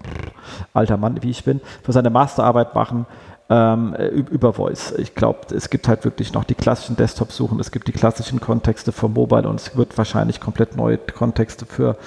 alter 0.73 0.97
Mann, 0.97 1.23
wie 1.23 1.31
ich 1.31 1.43
bin, 1.43 1.61
für 1.81 1.93
seine 1.93 2.11
Masterarbeit 2.11 2.75
machen 2.75 3.07
ähm, 3.49 3.95
über 3.95 4.53
Voice. 4.53 4.93
Ich 4.97 5.15
glaube, 5.15 5.53
es 5.55 5.69
gibt 5.69 5.87
halt 5.87 6.05
wirklich 6.05 6.33
noch 6.33 6.43
die 6.43 6.53
klassischen 6.53 6.95
Desktop-Suchen, 6.95 7.59
es 7.59 7.71
gibt 7.71 7.87
die 7.87 7.91
klassischen 7.91 8.39
Kontexte 8.39 8.91
für 8.91 9.09
Mobile 9.09 9.49
und 9.49 9.59
es 9.59 9.75
wird 9.75 9.97
wahrscheinlich 9.97 10.39
komplett 10.39 10.77
neue 10.77 10.97
Kontexte 10.97 11.65
für, 11.65 11.97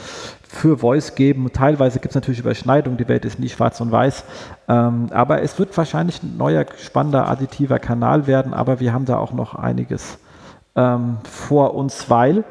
für 0.43 0.79
Voice 0.79 1.17
geben. 1.17 1.51
Teilweise 1.53 1.99
gibt 1.99 2.13
es 2.13 2.15
natürlich 2.15 2.41
Überschneidungen, 2.41 2.97
die 2.97 3.09
Welt 3.09 3.25
ist 3.25 3.41
nie 3.41 3.49
schwarz 3.49 3.81
und 3.81 3.91
weiß, 3.91 4.25
ähm, 4.69 5.09
aber 5.11 5.43
es 5.43 5.59
wird 5.59 5.77
wahrscheinlich 5.77 6.23
ein 6.23 6.37
neuer, 6.37 6.65
spannender, 6.79 7.29
additiver 7.29 7.81
Kanal 7.81 8.29
werden, 8.29 8.55
aber 8.55 8.79
wir 8.79 8.93
haben 8.93 9.05
da 9.05 9.19
auch 9.19 9.33
noch 9.33 9.57
einiges 9.57 10.19
ähm, 10.77 11.19
vor 11.25 11.75
uns, 11.75 12.09
weil 12.09 12.45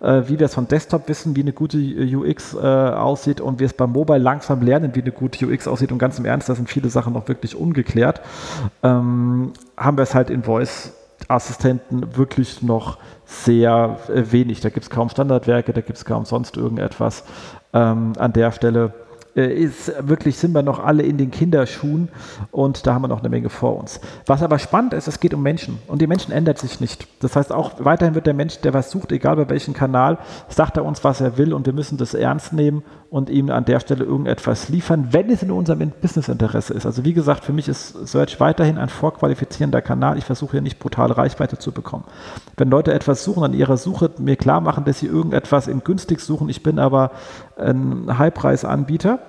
wie 0.00 0.38
wir 0.38 0.46
es 0.46 0.54
von 0.54 0.68
Desktop 0.68 1.08
wissen, 1.08 1.36
wie 1.36 1.42
eine 1.42 1.52
gute 1.52 1.78
UX 1.78 2.54
äh, 2.54 2.58
aussieht 2.58 3.40
und 3.40 3.58
wir 3.60 3.66
es 3.66 3.72
beim 3.72 3.92
Mobile 3.92 4.18
langsam 4.18 4.62
lernen, 4.62 4.94
wie 4.94 5.02
eine 5.02 5.12
gute 5.12 5.46
UX 5.46 5.66
aussieht. 5.66 5.92
Und 5.92 5.98
ganz 5.98 6.18
im 6.18 6.24
Ernst, 6.24 6.48
da 6.48 6.54
sind 6.54 6.68
viele 6.68 6.88
Sachen 6.88 7.12
noch 7.12 7.28
wirklich 7.28 7.56
ungeklärt. 7.56 8.20
Ähm, 8.82 9.52
haben 9.76 9.96
wir 9.96 10.02
es 10.02 10.14
halt 10.14 10.30
in 10.30 10.42
Voice 10.42 10.92
Assistenten 11.26 12.16
wirklich 12.16 12.62
noch 12.62 12.98
sehr 13.26 13.98
äh, 14.08 14.32
wenig. 14.32 14.60
Da 14.60 14.70
gibt 14.70 14.84
es 14.84 14.90
kaum 14.90 15.08
Standardwerke, 15.08 15.72
da 15.72 15.80
gibt 15.80 15.98
es 15.98 16.04
kaum 16.04 16.24
sonst 16.24 16.56
irgendetwas. 16.56 17.24
Ähm, 17.72 18.12
an 18.18 18.32
der 18.32 18.52
Stelle 18.52 18.92
äh, 18.94 19.07
ist 19.34 19.92
wirklich, 20.00 20.36
sind 20.36 20.52
wir 20.52 20.62
noch 20.62 20.78
alle 20.78 21.02
in 21.02 21.16
den 21.16 21.30
Kinderschuhen 21.30 22.08
und 22.50 22.86
da 22.86 22.94
haben 22.94 23.02
wir 23.02 23.08
noch 23.08 23.20
eine 23.20 23.28
Menge 23.28 23.50
vor 23.50 23.78
uns. 23.78 24.00
Was 24.26 24.42
aber 24.42 24.58
spannend 24.58 24.94
ist, 24.94 25.06
es 25.06 25.20
geht 25.20 25.34
um 25.34 25.42
Menschen 25.42 25.78
und 25.86 26.02
die 26.02 26.06
Menschen 26.06 26.32
ändert 26.32 26.58
sich 26.58 26.80
nicht. 26.80 27.06
Das 27.20 27.36
heißt, 27.36 27.52
auch 27.52 27.72
weiterhin 27.78 28.14
wird 28.14 28.26
der 28.26 28.34
Mensch, 28.34 28.60
der 28.60 28.74
was 28.74 28.90
sucht, 28.90 29.12
egal 29.12 29.36
bei 29.36 29.48
welchem 29.48 29.74
Kanal, 29.74 30.18
sagt 30.48 30.76
er 30.76 30.84
uns, 30.84 31.04
was 31.04 31.20
er 31.20 31.38
will 31.38 31.52
und 31.52 31.66
wir 31.66 31.72
müssen 31.72 31.98
das 31.98 32.14
ernst 32.14 32.52
nehmen 32.52 32.82
und 33.10 33.30
ihm 33.30 33.48
an 33.50 33.64
der 33.64 33.80
Stelle 33.80 34.04
irgendetwas 34.04 34.68
liefern, 34.68 35.08
wenn 35.12 35.30
es 35.30 35.42
in 35.42 35.50
unserem 35.50 35.92
Businessinteresse 36.02 36.74
ist. 36.74 36.84
Also 36.84 37.04
wie 37.04 37.14
gesagt, 37.14 37.44
für 37.44 37.54
mich 37.54 37.66
ist 37.66 38.06
Search 38.06 38.38
weiterhin 38.38 38.76
ein 38.76 38.90
vorqualifizierender 38.90 39.80
Kanal. 39.80 40.18
Ich 40.18 40.24
versuche 40.24 40.52
hier 40.52 40.60
nicht 40.60 40.78
brutal 40.78 41.10
Reichweite 41.10 41.56
zu 41.56 41.72
bekommen. 41.72 42.04
Wenn 42.58 42.68
Leute 42.68 42.92
etwas 42.92 43.24
suchen, 43.24 43.44
an 43.44 43.54
ihrer 43.54 43.78
Suche 43.78 44.10
mir 44.18 44.36
klar 44.36 44.60
machen, 44.60 44.84
dass 44.84 44.98
sie 44.98 45.06
irgendetwas 45.06 45.68
in 45.68 45.84
günstig 45.84 46.20
suchen, 46.20 46.50
ich 46.50 46.62
bin 46.62 46.78
aber 46.78 47.12
ein 47.56 48.18
Highpreisanbieter, 48.18 49.20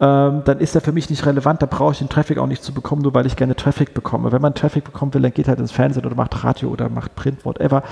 ähm, 0.00 0.42
dann 0.44 0.60
ist 0.60 0.74
er 0.74 0.82
für 0.82 0.92
mich 0.92 1.08
nicht 1.08 1.24
relevant. 1.24 1.62
Da 1.62 1.66
brauche 1.66 1.92
ich 1.92 1.98
den 1.98 2.10
Traffic 2.10 2.36
auch 2.36 2.46
nicht 2.46 2.62
zu 2.62 2.74
bekommen, 2.74 3.00
nur 3.02 3.14
weil 3.14 3.26
ich 3.26 3.36
gerne 3.36 3.56
Traffic 3.56 3.94
bekomme. 3.94 4.32
Wenn 4.32 4.42
man 4.42 4.54
Traffic 4.54 4.84
bekommen 4.84 5.14
will, 5.14 5.22
dann 5.22 5.32
geht 5.32 5.48
halt 5.48 5.58
ins 5.58 5.72
Fernsehen 5.72 6.04
oder 6.04 6.14
macht 6.14 6.44
Radio 6.44 6.68
oder 6.68 6.90
macht 6.90 7.16
Print, 7.16 7.44
whatever. 7.46 7.82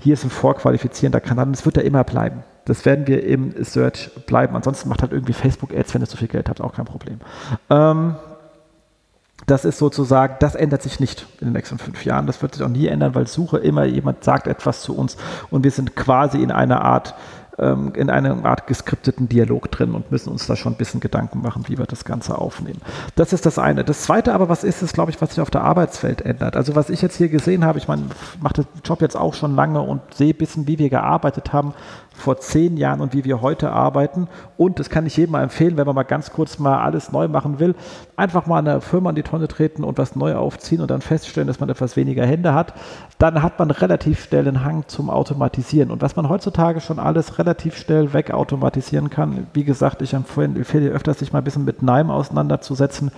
Hier 0.00 0.14
ist 0.14 0.24
ein 0.24 0.30
vorqualifizierender 0.30 1.20
Kanal 1.20 1.46
und 1.46 1.54
es 1.54 1.64
wird 1.64 1.76
da 1.76 1.80
immer 1.80 2.02
bleiben. 2.02 2.42
Das 2.66 2.84
werden 2.84 3.06
wir 3.06 3.24
im 3.24 3.52
Search 3.62 4.10
bleiben. 4.26 4.56
Ansonsten 4.56 4.88
macht 4.88 5.02
halt 5.02 5.12
irgendwie 5.12 5.32
Facebook 5.32 5.74
Ads, 5.74 5.94
wenn 5.94 6.02
ihr 6.02 6.06
so 6.06 6.16
viel 6.16 6.28
Geld 6.28 6.48
habt, 6.48 6.60
auch 6.60 6.74
kein 6.74 6.86
Problem. 6.86 7.20
Ähm, 7.70 8.16
das 9.46 9.64
ist 9.64 9.78
sozusagen, 9.78 10.36
das 10.40 10.54
ändert 10.54 10.82
sich 10.82 11.00
nicht 11.00 11.26
in 11.40 11.48
den 11.48 11.52
nächsten 11.52 11.78
fünf 11.78 12.04
Jahren. 12.04 12.26
Das 12.26 12.40
wird 12.40 12.54
sich 12.54 12.64
auch 12.64 12.68
nie 12.68 12.86
ändern, 12.86 13.14
weil 13.14 13.26
Suche 13.26 13.58
immer 13.58 13.84
jemand 13.84 14.24
sagt 14.24 14.46
etwas 14.46 14.80
zu 14.80 14.96
uns 14.96 15.16
und 15.50 15.64
wir 15.64 15.70
sind 15.70 15.96
quasi 15.96 16.42
in 16.42 16.50
einer 16.50 16.82
Art 16.82 17.14
ähm, 17.58 17.92
in 17.94 18.10
einer 18.10 18.44
Art 18.44 18.66
geskripteten 18.66 19.28
Dialog 19.28 19.70
drin 19.70 19.94
und 19.94 20.10
müssen 20.10 20.30
uns 20.30 20.46
da 20.46 20.56
schon 20.56 20.72
ein 20.72 20.76
bisschen 20.76 21.00
Gedanken 21.00 21.40
machen, 21.40 21.64
wie 21.68 21.78
wir 21.78 21.86
das 21.86 22.04
Ganze 22.04 22.36
aufnehmen. 22.38 22.80
Das 23.14 23.32
ist 23.32 23.46
das 23.46 23.58
eine. 23.58 23.84
Das 23.84 24.02
zweite 24.02 24.34
aber, 24.34 24.48
was 24.48 24.64
ist 24.64 24.82
es, 24.82 24.92
glaube 24.92 25.10
ich, 25.10 25.20
was 25.20 25.30
sich 25.30 25.40
auf 25.40 25.50
der 25.50 25.62
Arbeitswelt 25.62 26.22
ändert? 26.22 26.56
Also 26.56 26.74
was 26.74 26.90
ich 26.90 27.02
jetzt 27.02 27.16
hier 27.16 27.28
gesehen 27.28 27.64
habe, 27.64 27.78
ich 27.78 27.88
meine, 27.88 28.06
ich 28.34 28.42
mache 28.42 28.54
den 28.54 28.66
Job 28.84 29.00
jetzt 29.02 29.16
auch 29.16 29.34
schon 29.34 29.54
lange 29.54 29.80
und 29.80 30.00
sehe 30.14 30.32
ein 30.32 30.38
bisschen, 30.38 30.66
wie 30.66 30.78
wir 30.78 30.90
gearbeitet 30.90 31.52
haben 31.52 31.74
vor 32.14 32.38
zehn 32.38 32.76
Jahren 32.76 33.00
und 33.00 33.12
wie 33.12 33.24
wir 33.24 33.42
heute 33.42 33.72
arbeiten. 33.72 34.28
Und 34.56 34.78
das 34.78 34.88
kann 34.88 35.04
ich 35.04 35.16
jedem 35.16 35.32
mal 35.32 35.42
empfehlen, 35.42 35.76
wenn 35.76 35.86
man 35.86 35.94
mal 35.94 36.04
ganz 36.04 36.30
kurz 36.30 36.58
mal 36.58 36.78
alles 36.78 37.12
neu 37.12 37.28
machen 37.28 37.58
will, 37.58 37.74
einfach 38.16 38.46
mal 38.46 38.58
eine 38.58 38.80
Firma 38.80 39.10
in 39.10 39.16
die 39.16 39.22
Tonne 39.22 39.48
treten 39.48 39.84
und 39.84 39.98
was 39.98 40.16
neu 40.16 40.34
aufziehen 40.36 40.80
und 40.80 40.90
dann 40.90 41.00
feststellen, 41.00 41.48
dass 41.48 41.60
man 41.60 41.68
etwas 41.68 41.96
weniger 41.96 42.24
Hände 42.24 42.54
hat. 42.54 42.74
Dann 43.18 43.42
hat 43.42 43.58
man 43.58 43.70
relativ 43.70 44.24
schnell 44.24 44.44
den 44.44 44.64
Hang 44.64 44.84
zum 44.86 45.10
Automatisieren. 45.10 45.90
Und 45.90 46.02
was 46.02 46.16
man 46.16 46.28
heutzutage 46.28 46.80
schon 46.80 46.98
alles 46.98 47.38
relativ 47.38 47.76
schnell 47.76 48.12
wegautomatisieren 48.12 49.10
kann, 49.10 49.48
wie 49.52 49.64
gesagt, 49.64 50.00
ich 50.02 50.14
empfehle 50.14 50.90
öfters, 50.90 51.18
sich 51.18 51.32
mal 51.32 51.40
ein 51.40 51.44
bisschen 51.44 51.64
mit 51.64 51.82
NIME 51.82 52.12
auseinanderzusetzen. 52.12 53.10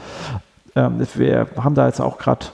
Ähm, 0.74 1.06
wir 1.14 1.48
haben 1.56 1.74
da 1.74 1.86
jetzt 1.86 2.00
auch 2.00 2.18
gerade 2.18 2.46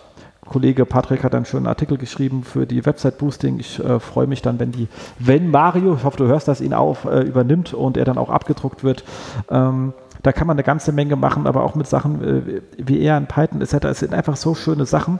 Kollege 0.47 0.85
Patrick 0.87 1.23
hat 1.23 1.35
einen 1.35 1.45
schönen 1.45 1.67
Artikel 1.67 1.97
geschrieben 1.97 2.43
für 2.43 2.67
die 2.67 2.85
Website 2.85 3.19
Boosting. 3.19 3.61
Ich 3.61 3.79
äh, 3.79 4.01
freue 4.01 4.27
mich 4.27 4.43
dann, 4.43 4.59
wenn 4.59 4.73
die, 4.73 4.89
wenn 5.19 5.51
Mario, 5.51 5.95
ich 5.95 6.05
hoffe, 6.05 6.17
du 6.17 6.27
hörst 6.27 6.49
das, 6.49 6.61
ihn 6.61 6.75
auf 6.75 7.05
äh, 7.05 7.21
übernimmt 7.21 7.75
und 7.75 7.97
er 7.97 8.05
dann 8.05 8.19
auch 8.19 8.29
abgedruckt 8.29 8.83
wird. 8.83 9.05
Ähm, 9.51 9.93
da 10.23 10.33
kann 10.33 10.47
man 10.47 10.57
eine 10.57 10.63
ganze 10.63 10.93
Menge 10.93 11.17
machen, 11.17 11.47
aber 11.47 11.65
auch 11.65 11.75
mit 11.75 11.87
Sachen 11.87 12.23
äh, 12.23 12.63
wie 12.79 13.01
eher 13.01 13.17
in 13.17 13.27
Python 13.27 13.61
etc. 13.61 13.85
Es 13.87 13.99
sind 14.01 14.15
einfach 14.15 14.37
so 14.37 14.55
schöne 14.55 14.87
Sachen, 14.87 15.19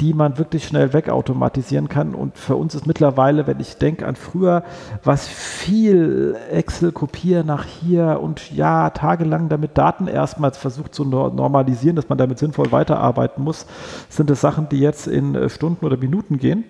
die 0.00 0.14
man 0.14 0.38
wirklich 0.38 0.64
schnell 0.64 0.92
wegautomatisieren 0.92 1.88
kann. 1.88 2.14
Und 2.14 2.38
für 2.38 2.56
uns 2.56 2.74
ist 2.74 2.86
mittlerweile, 2.86 3.46
wenn 3.46 3.58
ich 3.58 3.78
denke 3.78 4.06
an 4.06 4.16
früher, 4.16 4.62
was 5.02 5.26
viel 5.26 6.36
Excel 6.50 6.92
kopieren 6.92 7.48
nach 7.48 7.64
hier 7.64 8.20
und 8.22 8.52
ja, 8.52 8.90
tagelang 8.90 9.48
damit 9.48 9.76
Daten 9.76 10.06
erstmals 10.06 10.56
versucht 10.56 10.94
zu 10.94 11.04
normalisieren, 11.04 11.96
dass 11.96 12.08
man 12.08 12.18
damit 12.18 12.38
sinnvoll 12.38 12.70
weiterarbeiten 12.70 13.42
muss, 13.42 13.66
sind 14.08 14.30
es 14.30 14.40
Sachen, 14.40 14.68
die 14.68 14.78
jetzt 14.78 15.08
in 15.08 15.34
äh, 15.34 15.48
Stunden 15.48 15.84
oder 15.84 15.96
Minuten 15.96 16.38
gehen. 16.38 16.64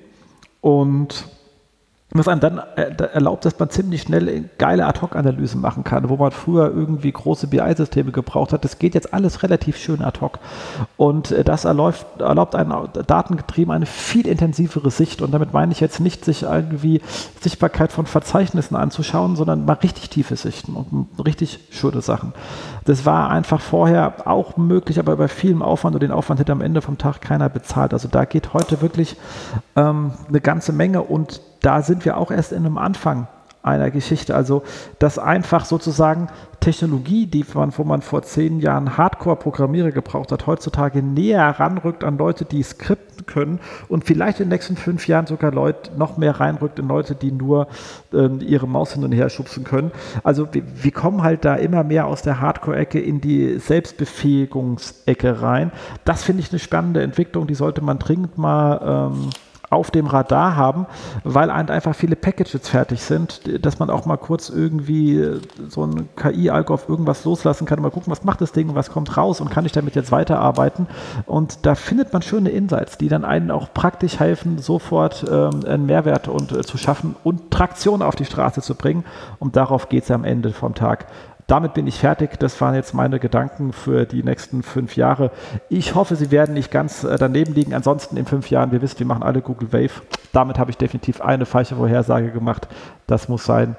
Und 0.61 1.27
was 2.11 2.27
einem 2.27 2.41
dann 2.41 2.59
äh, 2.77 2.91
erlaubt, 3.13 3.45
dass 3.45 3.59
man 3.59 3.69
ziemlich 3.69 4.01
schnell 4.01 4.49
geile 4.57 4.87
Ad-Hoc-Analysen 4.87 5.61
machen 5.61 5.85
kann, 5.85 6.09
wo 6.09 6.17
man 6.17 6.31
früher 6.31 6.73
irgendwie 6.75 7.13
große 7.13 7.49
BI-Systeme 7.49 8.13
gebraucht 8.13 8.55
hat. 8.55 8.65
Das 8.65 8.79
geht 8.79 8.95
jetzt 8.95 9.13
alles 9.13 9.43
relativ 9.43 9.77
schön 9.77 10.01
ad 10.01 10.21
hoc. 10.23 10.39
Und 10.97 11.33
äh, 11.33 11.45
das 11.45 11.67
erlaubt, 11.67 12.07
erlaubt 12.19 12.55
einem 12.55 12.89
datengetrieben 13.07 13.75
eine 13.75 13.85
viel 13.85 14.27
intensivere 14.27 14.91
Sicht. 14.91 15.21
Und 15.21 15.33
damit 15.33 15.53
meine 15.53 15.73
ich 15.73 15.81
jetzt 15.81 16.01
nicht, 16.01 16.25
sich 16.25 16.45
irgendwie 16.45 17.03
Sichtbarkeit 17.43 17.93
von 17.93 18.07
Verzeichnissen 18.07 18.75
anzuschauen, 18.75 19.37
sondern 19.37 19.67
mal 19.67 19.75
richtig 19.75 20.09
tiefe 20.09 20.37
Sichten 20.37 20.77
und 20.77 21.09
richtig 21.23 21.61
schöne 21.71 22.01
Sachen. 22.01 22.33
Das 22.87 23.05
war 23.05 23.31
einfach 23.31 23.61
vorher 23.61 24.27
auch 24.27 24.57
möglich, 24.57 24.99
aber 24.99 25.17
bei 25.17 25.29
vielem 25.29 25.61
Aufwand 25.61 25.95
und 25.95 26.03
den 26.03 26.13
Aufwand 26.13 26.41
hätte 26.41 26.53
am 26.53 26.63
Ende 26.63 26.81
vom 26.81 26.97
Tag 26.97 27.21
keiner 27.21 27.51
bezahlt. 27.51 27.93
Also 27.93 28.09
da 28.09 28.25
geht 28.25 28.55
heute 28.55 28.81
wirklich 28.81 29.17
ähm, 29.77 30.13
eine 30.27 30.41
ganze 30.41 30.73
Menge 30.73 31.03
und 31.03 31.43
da 31.61 31.83
sind 31.83 32.05
wir 32.05 32.17
auch 32.17 32.31
erst 32.31 32.53
in 32.53 32.65
einem 32.65 32.79
Anfang 32.79 33.29
einer 33.63 33.91
Geschichte. 33.91 34.35
Also, 34.35 34.63
dass 34.99 35.19
einfach 35.19 35.65
sozusagen 35.65 36.29
Technologie, 36.61 37.27
die 37.27 37.45
man, 37.55 37.73
wo 37.77 37.85
man 37.85 38.03
vor 38.03 38.23
zehn 38.23 38.61
Jahren 38.61 38.97
Hardcore-Programmierer 38.97 39.93
gebraucht 39.93 40.33
hat, 40.33 40.47
heutzutage 40.47 41.03
näher 41.03 41.49
ranrückt 41.59 42.03
an 42.03 42.19
Leute, 42.19 42.45
die 42.45 42.63
skripten 42.63 43.27
können 43.27 43.61
und 43.89 44.05
vielleicht 44.05 44.41
in 44.41 44.47
den 44.47 44.55
nächsten 44.55 44.77
fünf 44.77 45.07
Jahren 45.07 45.27
sogar 45.27 45.53
Leute 45.53 45.93
noch 45.97 46.17
mehr 46.17 46.41
reinrückt 46.41 46.79
in 46.79 46.89
Leute, 46.89 47.15
die 47.15 47.31
nur 47.31 47.69
ähm, 48.13 48.41
ihre 48.41 48.67
Maus 48.67 48.95
hin 48.95 49.05
und 49.05 49.13
her 49.13 49.29
schubsen 49.29 49.65
können. 49.65 49.93
Also 50.25 50.53
wir, 50.53 50.63
wir 50.83 50.93
kommen 50.93 51.23
halt 51.23 51.45
da 51.45 51.55
immer 51.55 51.85
mehr 51.85 52.07
aus 52.07 52.23
der 52.23 52.41
Hardcore-Ecke 52.41 53.01
in 53.01 53.21
die 53.21 53.59
Selbstbefähigungsecke 53.59 55.43
rein. 55.43 55.71
Das 56.05 56.25
finde 56.25 56.43
ich 56.43 56.51
eine 56.51 56.59
spannende 56.59 57.03
Entwicklung, 57.03 57.47
die 57.47 57.55
sollte 57.55 57.83
man 57.83 57.99
dringend 57.99 58.37
mal 58.37 59.11
ähm, 59.13 59.31
auf 59.71 59.91
dem 59.91 60.07
Radar 60.07 60.57
haben, 60.57 60.87
weil 61.25 61.51
einfach 61.51 61.95
viele 61.95 62.17
Packages 62.17 62.69
fertig 62.69 63.03
sind, 63.03 63.65
dass 63.65 63.79
man 63.79 63.91
auch 63.91 64.07
mal 64.07 64.17
kurz 64.17 64.49
irgendwie 64.49 65.41
so 65.69 65.85
ein 65.85 66.09
KI-Algo 66.17 66.75
auf 66.75 66.89
irgendwas 66.89 67.25
loslassen 67.25 67.67
kann 67.67 67.79
und 67.79 67.83
mal 67.83 67.91
gucken, 67.91 68.11
was 68.11 68.25
macht 68.25 68.41
das 68.41 68.53
Ding 68.53 68.71
und 68.71 68.75
was 68.75 68.91
kommt 68.91 69.17
raus 69.17 69.41
und 69.41 69.51
kann 69.51 69.67
ich 69.67 69.73
damit 69.73 69.95
jetzt 69.95 70.13
weiterarbeiten. 70.13 70.87
Und 71.27 71.67
da 71.67 71.75
findet 71.75 72.13
man 72.13 72.23
schöne 72.23 72.51
Insights, 72.51 72.99
die 72.99 73.09
dann 73.09 73.25
einen 73.25 73.51
auch 73.51 73.73
praktisch 73.75 74.19
helfen, 74.19 74.59
sofort 74.59 75.25
ähm, 75.31 75.61
einen 75.67 75.87
Mehrwert 75.87 76.29
und, 76.29 76.53
äh, 76.53 76.63
zu 76.63 76.79
schaffen 76.79 77.15
und 77.25 77.51
Traktion 77.51 78.03
auf 78.03 78.17
die 78.17 78.25
Straße 78.25 78.63
zu 78.63 78.75
bringen. 78.75 79.05
Und 79.39 79.57
darauf 79.57 79.89
geht 79.89 80.05
es 80.05 80.11
am 80.11 80.25
Ende 80.25 80.53
vom 80.53 80.75
Tag 80.75 81.07
damit 81.49 81.73
bin 81.75 81.87
ich 81.87 81.99
fertig. 81.99 82.39
Das 82.39 82.61
waren 82.61 82.75
jetzt 82.75 82.95
meine 82.95 83.19
Gedanken 83.19 83.73
für 83.73 84.05
die 84.05 84.23
nächsten 84.23 84.63
fünf 84.63 84.97
Jahre. 84.97 85.33
Ich 85.71 85.95
hoffe, 85.95 86.15
sie 86.15 86.31
werden 86.31 86.55
nicht 86.55 86.71
ganz 86.71 87.03
äh, 87.05 87.17
daneben 87.19 87.55
liegen. 87.55 87.75
Ansonsten 87.75 88.17
in 88.17 88.27
fünf 88.27 88.51
Jahren, 88.51 88.71
wir 88.71 88.83
wissen, 88.83 88.99
wir 88.99 89.07
machen 89.07 89.23
alle 89.23 89.41
Google 89.41 89.73
Wave. 89.73 90.03
Damit 90.33 90.59
habe 90.59 90.71
ich 90.71 90.77
definitiv 90.77 91.23
eine 91.23 91.47
falsche 91.47 91.77
Vorhersage 91.77 92.31
gemacht. 92.31 92.69
Das 93.07 93.29
muss 93.29 93.45
sein. 93.45 93.77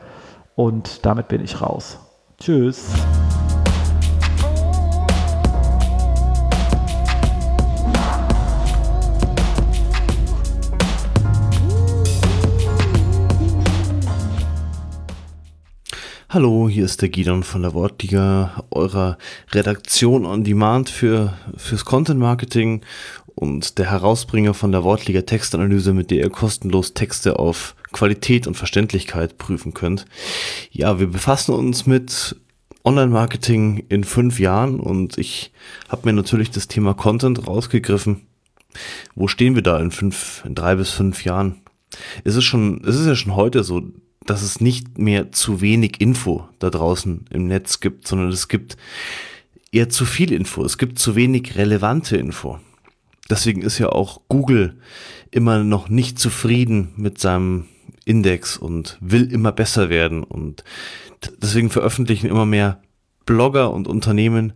Und 0.56 1.06
damit 1.06 1.28
bin 1.28 1.44
ich 1.44 1.62
raus. 1.62 2.00
Tschüss. 2.40 2.92
Hallo, 16.32 16.70
hier 16.70 16.86
ist 16.86 17.02
der 17.02 17.10
Gidon 17.10 17.42
von 17.42 17.64
der 17.64 17.74
Wortliga, 17.74 18.64
eurer 18.70 19.18
Redaktion 19.52 20.28
on 20.28 20.44
Demand 20.44 20.92
für, 20.92 21.34
fürs 21.58 21.86
Content 21.86 22.20
Marketing 22.20 22.82
und 23.34 23.80
der 23.80 23.90
Herausbringer 23.90 24.54
von 24.54 24.72
der 24.72 24.84
Wortliga 24.84 25.24
Textanalyse, 25.24 25.92
mit 25.92 26.12
der 26.12 26.20
ihr 26.20 26.30
kostenlos 26.30 26.94
Texte 26.94 27.40
auf 27.40 27.76
Qualität 27.94 28.46
und 28.46 28.54
Verständlichkeit 28.54 29.40
prüfen 29.40 29.74
könnt. 29.74 30.06
Ja, 30.70 31.00
wir 31.00 31.08
befassen 31.08 31.56
uns 31.56 31.88
mit 31.88 32.36
Online-Marketing 32.86 33.86
in 33.90 34.04
fünf 34.04 34.40
Jahren 34.40 34.80
und 34.80 35.18
ich 35.18 35.52
habe 35.88 36.04
mir 36.06 36.14
natürlich 36.14 36.52
das 36.52 36.68
Thema 36.68 36.94
Content 36.94 37.48
rausgegriffen. 37.48 38.28
Wo 39.16 39.28
stehen 39.28 39.56
wir 39.56 39.64
da 39.64 39.80
in 39.80 39.90
fünf, 39.90 40.44
in 40.46 40.54
drei 40.54 40.76
bis 40.76 40.92
fünf 40.92 41.26
Jahren? 41.26 41.64
Es 42.24 42.36
ist 42.36 42.54
es 42.54 42.96
ist 42.96 43.06
ja 43.06 43.16
schon 43.16 43.36
heute 43.36 43.64
so, 43.64 43.82
dass 44.26 44.42
es 44.42 44.62
nicht 44.62 44.98
mehr 44.98 45.32
zu 45.32 45.62
wenig 45.62 46.02
Info 46.02 46.48
da 46.60 46.70
draußen 46.70 47.26
im 47.32 47.48
Netz 47.48 47.80
gibt, 47.80 48.08
sondern 48.08 48.30
es 48.30 48.48
gibt 48.48 48.78
eher 49.72 49.90
zu 49.90 50.06
viel 50.06 50.32
Info. 50.32 50.64
Es 50.64 50.78
gibt 50.78 51.00
zu 51.00 51.16
wenig 51.16 51.56
relevante 51.56 52.18
Info. 52.18 52.60
Deswegen 53.30 53.62
ist 53.62 53.78
ja 53.78 53.90
auch 53.90 54.22
Google 54.28 54.78
immer 55.32 55.64
noch 55.64 55.90
nicht 55.90 56.20
zufrieden 56.20 56.94
mit 56.96 57.20
seinem 57.20 57.66
Index 58.06 58.58
und 58.58 58.98
will 59.02 59.32
immer 59.32 59.52
besser 59.52 59.90
werden 59.90 60.24
und 60.24 60.64
deswegen 61.42 61.70
veröffentlichen 61.70 62.28
immer 62.28 62.46
mehr 62.46 62.82
Blogger 63.26 63.72
und 63.72 63.88
Unternehmen 63.88 64.54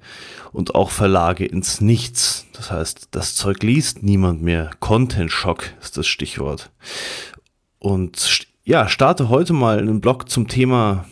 und 0.52 0.74
auch 0.74 0.90
Verlage 0.90 1.46
ins 1.46 1.80
Nichts. 1.80 2.48
Das 2.54 2.72
heißt, 2.72 3.10
das 3.12 3.36
Zeug 3.36 3.62
liest 3.62 4.02
niemand 4.02 4.42
mehr. 4.42 4.72
Content 4.80 5.32
Shock 5.32 5.66
ist 5.80 5.96
das 5.98 6.08
Stichwort. 6.08 6.72
Und 7.84 8.48
ja, 8.64 8.88
starte 8.88 9.28
heute 9.28 9.52
mal 9.52 9.78
einen 9.78 10.00
Blog 10.00 10.30
zum 10.30 10.48
Thema 10.48 11.04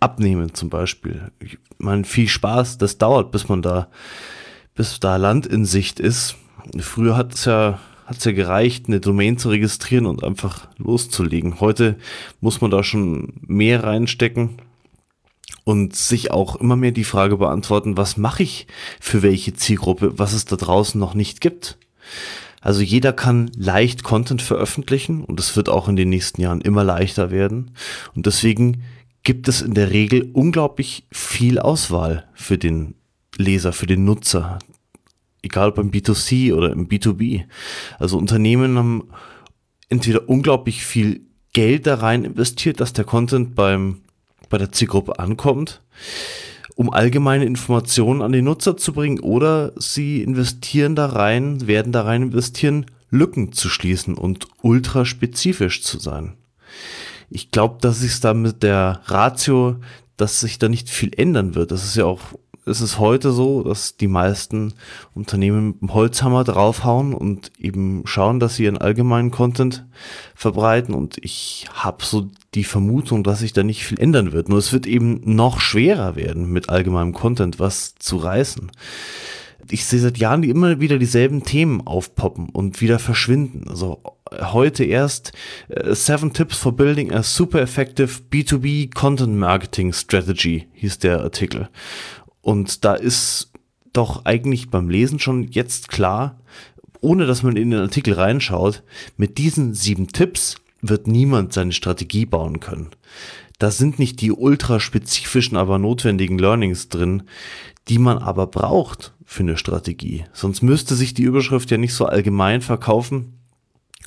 Abnehmen 0.00 0.54
zum 0.54 0.70
Beispiel. 0.70 1.30
Ich 1.38 1.58
meine, 1.76 2.04
viel 2.04 2.28
Spaß, 2.28 2.78
das 2.78 2.96
dauert, 2.96 3.30
bis 3.30 3.50
man 3.50 3.60
da, 3.60 3.88
bis 4.74 5.00
da 5.00 5.16
Land 5.16 5.46
in 5.46 5.66
Sicht 5.66 6.00
ist. 6.00 6.36
Früher 6.78 7.14
hat 7.14 7.34
es 7.34 7.44
ja, 7.44 7.78
hat 8.06 8.16
es 8.16 8.24
ja 8.24 8.32
gereicht, 8.32 8.88
eine 8.88 9.00
Domain 9.00 9.36
zu 9.36 9.50
registrieren 9.50 10.06
und 10.06 10.24
einfach 10.24 10.66
loszulegen. 10.78 11.60
Heute 11.60 11.98
muss 12.40 12.62
man 12.62 12.70
da 12.70 12.82
schon 12.82 13.34
mehr 13.46 13.84
reinstecken 13.84 14.62
und 15.64 15.94
sich 15.94 16.30
auch 16.30 16.56
immer 16.56 16.76
mehr 16.76 16.92
die 16.92 17.04
Frage 17.04 17.36
beantworten, 17.36 17.98
was 17.98 18.16
mache 18.16 18.44
ich 18.44 18.66
für 18.98 19.20
welche 19.20 19.52
Zielgruppe, 19.52 20.18
was 20.18 20.32
es 20.32 20.46
da 20.46 20.56
draußen 20.56 20.98
noch 20.98 21.12
nicht 21.12 21.42
gibt. 21.42 21.76
Also 22.62 22.80
jeder 22.80 23.12
kann 23.12 23.50
leicht 23.56 24.04
Content 24.04 24.40
veröffentlichen 24.40 25.24
und 25.24 25.40
es 25.40 25.56
wird 25.56 25.68
auch 25.68 25.88
in 25.88 25.96
den 25.96 26.08
nächsten 26.08 26.40
Jahren 26.40 26.60
immer 26.60 26.84
leichter 26.84 27.30
werden. 27.30 27.72
Und 28.14 28.26
deswegen 28.26 28.84
gibt 29.24 29.48
es 29.48 29.60
in 29.62 29.74
der 29.74 29.90
Regel 29.90 30.30
unglaublich 30.32 31.04
viel 31.10 31.58
Auswahl 31.58 32.28
für 32.34 32.56
den 32.58 32.94
Leser, 33.36 33.72
für 33.72 33.86
den 33.86 34.04
Nutzer. 34.04 34.60
Egal 35.42 35.72
beim 35.72 35.90
B2C 35.90 36.54
oder 36.54 36.70
im 36.70 36.88
B2B. 36.88 37.44
Also 37.98 38.16
Unternehmen 38.16 38.78
haben 38.78 39.08
entweder 39.88 40.28
unglaublich 40.28 40.84
viel 40.84 41.22
Geld 41.52 41.86
da 41.86 41.96
rein 41.96 42.24
investiert, 42.24 42.78
dass 42.78 42.92
der 42.92 43.04
Content 43.04 43.56
beim, 43.56 44.02
bei 44.48 44.56
der 44.56 44.70
Zielgruppe 44.70 45.18
ankommt 45.18 45.82
um 46.76 46.92
allgemeine 46.92 47.44
Informationen 47.44 48.22
an 48.22 48.32
die 48.32 48.42
Nutzer 48.42 48.76
zu 48.76 48.92
bringen 48.92 49.20
oder 49.20 49.72
sie 49.76 50.22
investieren 50.22 50.94
da 50.94 51.06
rein, 51.06 51.66
werden 51.66 51.92
da 51.92 52.02
rein 52.02 52.22
investieren, 52.22 52.86
Lücken 53.10 53.52
zu 53.52 53.68
schließen 53.68 54.14
und 54.14 54.48
ultra 54.62 55.04
spezifisch 55.04 55.82
zu 55.82 55.98
sein. 55.98 56.34
Ich 57.28 57.50
glaube, 57.50 57.78
dass 57.80 58.00
sich 58.00 58.20
da 58.20 58.34
mit 58.34 58.62
der 58.62 59.02
Ratio, 59.04 59.76
dass 60.16 60.40
sich 60.40 60.58
da 60.58 60.68
nicht 60.68 60.88
viel 60.88 61.12
ändern 61.16 61.54
wird. 61.54 61.70
Das 61.70 61.84
ist 61.84 61.96
ja 61.96 62.06
auch 62.06 62.20
ist 62.64 62.80
es 62.80 62.98
heute 62.98 63.32
so, 63.32 63.62
dass 63.62 63.96
die 63.96 64.08
meisten 64.08 64.74
Unternehmen 65.14 65.68
mit 65.68 65.80
dem 65.80 65.94
Holzhammer 65.94 66.44
draufhauen 66.44 67.12
und 67.14 67.50
eben 67.58 68.02
schauen, 68.04 68.40
dass 68.40 68.56
sie 68.56 68.64
ihren 68.64 68.78
allgemeinen 68.78 69.30
Content 69.30 69.84
verbreiten. 70.34 70.94
Und 70.94 71.18
ich 71.22 71.66
habe 71.72 72.04
so 72.04 72.30
die 72.54 72.64
Vermutung, 72.64 73.24
dass 73.24 73.40
sich 73.40 73.52
da 73.52 73.62
nicht 73.62 73.84
viel 73.84 73.98
ändern 73.98 74.32
wird. 74.32 74.48
Nur 74.48 74.58
es 74.58 74.72
wird 74.72 74.86
eben 74.86 75.20
noch 75.24 75.60
schwerer 75.60 76.14
werden, 76.14 76.52
mit 76.52 76.68
allgemeinem 76.68 77.12
Content 77.12 77.58
was 77.58 77.94
zu 77.96 78.16
reißen. 78.16 78.70
Ich 79.70 79.84
sehe 79.84 80.00
seit 80.00 80.18
Jahren 80.18 80.42
immer 80.42 80.80
wieder 80.80 80.98
dieselben 80.98 81.44
Themen 81.44 81.86
aufpoppen 81.86 82.48
und 82.48 82.80
wieder 82.80 82.98
verschwinden. 82.98 83.68
Also 83.68 84.02
heute 84.40 84.84
erst 84.84 85.32
uh, 85.70 85.94
Seven 85.94 86.32
Tips 86.32 86.56
for 86.56 86.72
Building 86.72 87.12
a 87.12 87.22
Super 87.22 87.60
Effective 87.60 88.20
B2B 88.30 88.92
Content 88.92 89.36
Marketing 89.36 89.92
Strategy 89.92 90.66
hieß 90.74 90.98
der 90.98 91.20
Artikel. 91.20 91.68
Und 92.42 92.84
da 92.84 92.94
ist 92.94 93.52
doch 93.92 94.24
eigentlich 94.24 94.70
beim 94.70 94.90
Lesen 94.90 95.18
schon 95.18 95.48
jetzt 95.48 95.88
klar, 95.88 96.40
ohne 97.00 97.26
dass 97.26 97.42
man 97.42 97.56
in 97.56 97.70
den 97.70 97.80
Artikel 97.80 98.14
reinschaut, 98.14 98.82
mit 99.16 99.38
diesen 99.38 99.74
sieben 99.74 100.08
Tipps 100.08 100.56
wird 100.82 101.06
niemand 101.06 101.52
seine 101.52 101.72
Strategie 101.72 102.26
bauen 102.26 102.60
können. 102.60 102.90
Da 103.58 103.70
sind 103.70 103.98
nicht 103.98 104.20
die 104.20 104.32
ultraspezifischen, 104.32 105.56
aber 105.56 105.78
notwendigen 105.78 106.38
Learnings 106.38 106.88
drin, 106.88 107.24
die 107.88 107.98
man 107.98 108.18
aber 108.18 108.46
braucht 108.46 109.14
für 109.24 109.42
eine 109.42 109.56
Strategie. 109.56 110.24
Sonst 110.32 110.62
müsste 110.62 110.94
sich 110.94 111.14
die 111.14 111.22
Überschrift 111.22 111.70
ja 111.70 111.78
nicht 111.78 111.94
so 111.94 112.06
allgemein 112.06 112.60
verkaufen, 112.60 113.38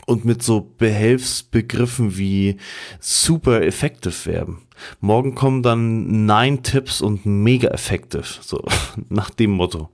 und 0.05 0.25
mit 0.25 0.43
so 0.43 0.61
Behelfsbegriffen 0.77 2.17
wie 2.17 2.57
super 2.99 3.63
effective 3.63 4.25
werben. 4.25 4.61
Morgen 4.99 5.35
kommen 5.35 5.63
dann 5.63 6.25
nine 6.25 6.61
Tipps 6.61 7.01
und 7.01 7.25
mega 7.25 7.69
effective, 7.69 8.25
so 8.41 8.63
nach 9.09 9.29
dem 9.29 9.51
Motto. 9.51 9.89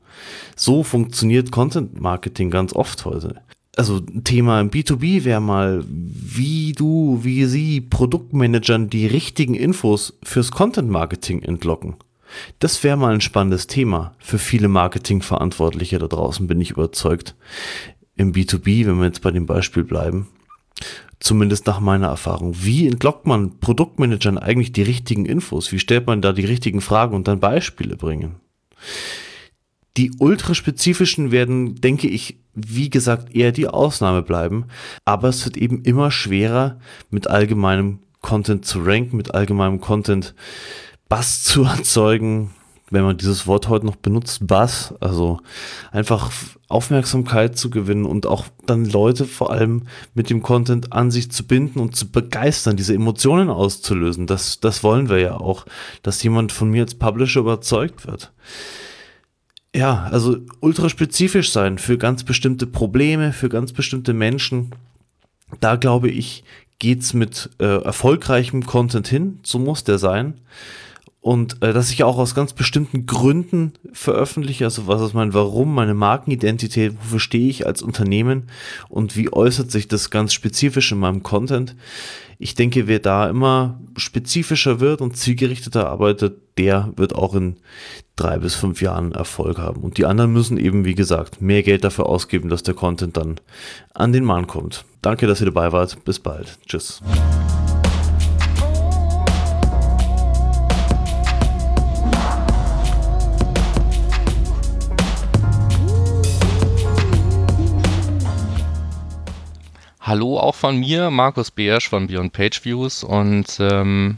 So 0.55 0.83
funktioniert 0.83 1.51
Content 1.51 1.99
Marketing 1.99 2.49
ganz 2.49 2.73
oft 2.73 3.05
heute. 3.05 3.41
Also 3.77 3.99
Thema 3.99 4.59
im 4.59 4.69
B2B 4.69 5.23
wäre 5.23 5.39
mal, 5.39 5.83
wie 5.87 6.73
du, 6.73 7.19
wie 7.23 7.45
sie 7.45 7.79
Produktmanagern 7.79 8.89
die 8.89 9.07
richtigen 9.07 9.55
Infos 9.55 10.17
fürs 10.23 10.51
Content 10.51 10.89
Marketing 10.89 11.41
entlocken. 11.41 11.95
Das 12.59 12.83
wäre 12.83 12.97
mal 12.97 13.13
ein 13.13 13.21
spannendes 13.21 13.67
Thema 13.67 14.13
für 14.19 14.39
viele 14.39 14.67
Marketingverantwortliche 14.67 15.99
da 15.99 16.07
draußen, 16.07 16.47
bin 16.47 16.61
ich 16.61 16.71
überzeugt 16.71 17.35
im 18.15 18.33
B2B, 18.33 18.85
wenn 18.85 18.99
wir 18.99 19.05
jetzt 19.05 19.21
bei 19.21 19.31
dem 19.31 19.45
Beispiel 19.45 19.83
bleiben, 19.83 20.27
zumindest 21.21 21.67
nach 21.67 21.79
meiner 21.79 22.07
Erfahrung. 22.07 22.53
Wie 22.57 22.87
entlockt 22.87 23.25
man 23.25 23.59
Produktmanagern 23.59 24.37
eigentlich 24.37 24.73
die 24.73 24.81
richtigen 24.81 25.25
Infos? 25.25 25.71
Wie 25.71 25.79
stellt 25.79 26.07
man 26.07 26.21
da 26.21 26.33
die 26.33 26.45
richtigen 26.45 26.81
Fragen 26.81 27.15
und 27.15 27.27
dann 27.27 27.39
Beispiele 27.39 27.95
bringen? 27.95 28.35
Die 29.97 30.11
ultraspezifischen 30.19 31.31
werden, 31.31 31.75
denke 31.75 32.07
ich, 32.07 32.37
wie 32.53 32.89
gesagt, 32.89 33.35
eher 33.35 33.51
die 33.51 33.67
Ausnahme 33.67 34.23
bleiben, 34.23 34.65
aber 35.05 35.29
es 35.29 35.45
wird 35.45 35.57
eben 35.57 35.83
immer 35.83 36.11
schwerer, 36.11 36.79
mit 37.09 37.27
allgemeinem 37.27 37.99
Content 38.21 38.65
zu 38.65 38.79
ranken, 38.83 39.17
mit 39.17 39.33
allgemeinem 39.33 39.79
Content 39.79 40.33
Bass 41.07 41.43
zu 41.43 41.63
erzeugen, 41.63 42.51
wenn 42.91 43.03
man 43.03 43.17
dieses 43.17 43.47
Wort 43.47 43.69
heute 43.69 43.85
noch 43.85 43.95
benutzt, 43.95 44.45
Buzz, 44.45 44.93
also 44.99 45.39
einfach 45.91 46.29
Aufmerksamkeit 46.67 47.57
zu 47.57 47.69
gewinnen 47.69 48.05
und 48.05 48.27
auch 48.27 48.45
dann 48.65 48.85
Leute 48.85 49.25
vor 49.25 49.51
allem 49.51 49.83
mit 50.13 50.29
dem 50.29 50.43
Content 50.43 50.91
an 50.91 51.09
sich 51.09 51.31
zu 51.31 51.47
binden 51.47 51.79
und 51.79 51.95
zu 51.95 52.11
begeistern, 52.11 52.75
diese 52.75 52.93
Emotionen 52.93 53.49
auszulösen. 53.49 54.27
Das, 54.27 54.59
das 54.59 54.83
wollen 54.83 55.09
wir 55.09 55.19
ja 55.19 55.37
auch, 55.37 55.65
dass 56.03 56.21
jemand 56.21 56.51
von 56.51 56.69
mir 56.69 56.83
als 56.83 56.95
Publisher 56.95 57.39
überzeugt 57.39 58.05
wird. 58.05 58.33
Ja, 59.73 60.09
also 60.11 60.37
ultra 60.59 60.89
spezifisch 60.89 61.49
sein 61.51 61.77
für 61.77 61.97
ganz 61.97 62.25
bestimmte 62.25 62.67
Probleme, 62.67 63.31
für 63.31 63.47
ganz 63.47 63.71
bestimmte 63.71 64.13
Menschen. 64.13 64.71
Da 65.61 65.77
glaube 65.77 66.09
ich, 66.09 66.43
geht's 66.79 67.13
mit 67.13 67.49
äh, 67.59 67.83
erfolgreichem 67.83 68.65
Content 68.65 69.07
hin, 69.07 69.39
so 69.43 69.59
muss 69.59 69.85
der 69.85 69.97
sein 69.97 70.33
und 71.21 71.61
äh, 71.61 71.71
dass 71.71 71.91
ich 71.91 72.03
auch 72.03 72.17
aus 72.17 72.33
ganz 72.33 72.53
bestimmten 72.53 73.05
Gründen 73.05 73.73
veröffentliche, 73.93 74.65
also 74.65 74.87
was 74.87 75.01
ist 75.01 75.13
mein 75.13 75.35
Warum, 75.35 75.73
meine 75.73 75.93
Markenidentität, 75.93 76.95
wofür 76.99 77.19
stehe 77.19 77.47
ich 77.47 77.67
als 77.67 77.83
Unternehmen 77.83 78.47
und 78.89 79.15
wie 79.15 79.31
äußert 79.31 79.69
sich 79.69 79.87
das 79.87 80.09
ganz 80.09 80.33
spezifisch 80.33 80.91
in 80.91 80.97
meinem 80.97 81.21
Content. 81.21 81.75
Ich 82.39 82.55
denke, 82.55 82.87
wer 82.87 82.97
da 82.97 83.29
immer 83.29 83.79
spezifischer 83.97 84.79
wird 84.79 84.99
und 84.99 85.15
zielgerichteter 85.15 85.87
arbeitet, 85.87 86.39
der 86.57 86.91
wird 86.95 87.13
auch 87.13 87.35
in 87.35 87.57
drei 88.15 88.39
bis 88.39 88.55
fünf 88.55 88.81
Jahren 88.81 89.11
Erfolg 89.11 89.59
haben. 89.59 89.81
Und 89.81 89.99
die 89.99 90.07
anderen 90.07 90.33
müssen 90.33 90.57
eben, 90.57 90.85
wie 90.85 90.95
gesagt, 90.95 91.39
mehr 91.39 91.61
Geld 91.61 91.83
dafür 91.83 92.07
ausgeben, 92.07 92.49
dass 92.49 92.63
der 92.63 92.73
Content 92.73 93.15
dann 93.17 93.39
an 93.93 94.11
den 94.11 94.25
Mann 94.25 94.47
kommt. 94.47 94.85
Danke, 95.03 95.27
dass 95.27 95.39
ihr 95.39 95.45
dabei 95.45 95.71
wart. 95.71 96.03
Bis 96.03 96.19
bald. 96.19 96.57
Tschüss. 96.67 96.99
Hallo 110.11 110.37
auch 110.37 110.55
von 110.55 110.75
mir, 110.75 111.09
Markus 111.09 111.51
Beersch 111.51 111.87
von 111.87 112.07
Beyond 112.07 112.33
Page 112.33 112.65
Views 112.65 113.01
und 113.01 113.45
ähm, 113.61 114.17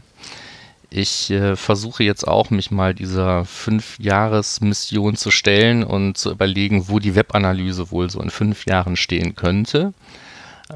ich 0.90 1.30
äh, 1.30 1.54
versuche 1.54 2.02
jetzt 2.02 2.26
auch, 2.26 2.50
mich 2.50 2.72
mal 2.72 2.94
dieser 2.94 3.44
Fünf-Jahres-Mission 3.44 5.14
zu 5.14 5.30
stellen 5.30 5.84
und 5.84 6.18
zu 6.18 6.32
überlegen, 6.32 6.88
wo 6.88 6.98
die 6.98 7.14
Webanalyse 7.14 7.92
wohl 7.92 8.10
so 8.10 8.20
in 8.20 8.30
fünf 8.30 8.66
Jahren 8.66 8.96
stehen 8.96 9.36
könnte. 9.36 9.94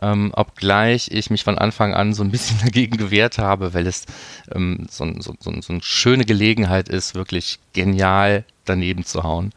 Ähm, 0.01 0.31
obgleich 0.37 1.11
ich 1.11 1.31
mich 1.31 1.43
von 1.43 1.59
Anfang 1.59 1.95
an 1.95 2.15
so 2.15 2.23
ein 2.23 2.31
bisschen 2.31 2.61
dagegen 2.63 2.97
gewehrt 2.97 3.39
habe, 3.39 3.75
weil 3.75 3.89
es 3.89 4.07
ähm, 4.55 4.87
so, 4.89 5.05
so, 5.19 5.35
so, 5.41 5.53
so 5.61 5.73
eine 5.73 5.83
schöne 5.83 6.27
Gelegenheit 6.27 6.89
ist, 6.89 7.17
wirklich 7.17 7.59
genial 7.73 8.45
daneben 8.67 9.05
zu 9.05 9.25
hauen. 9.25 9.53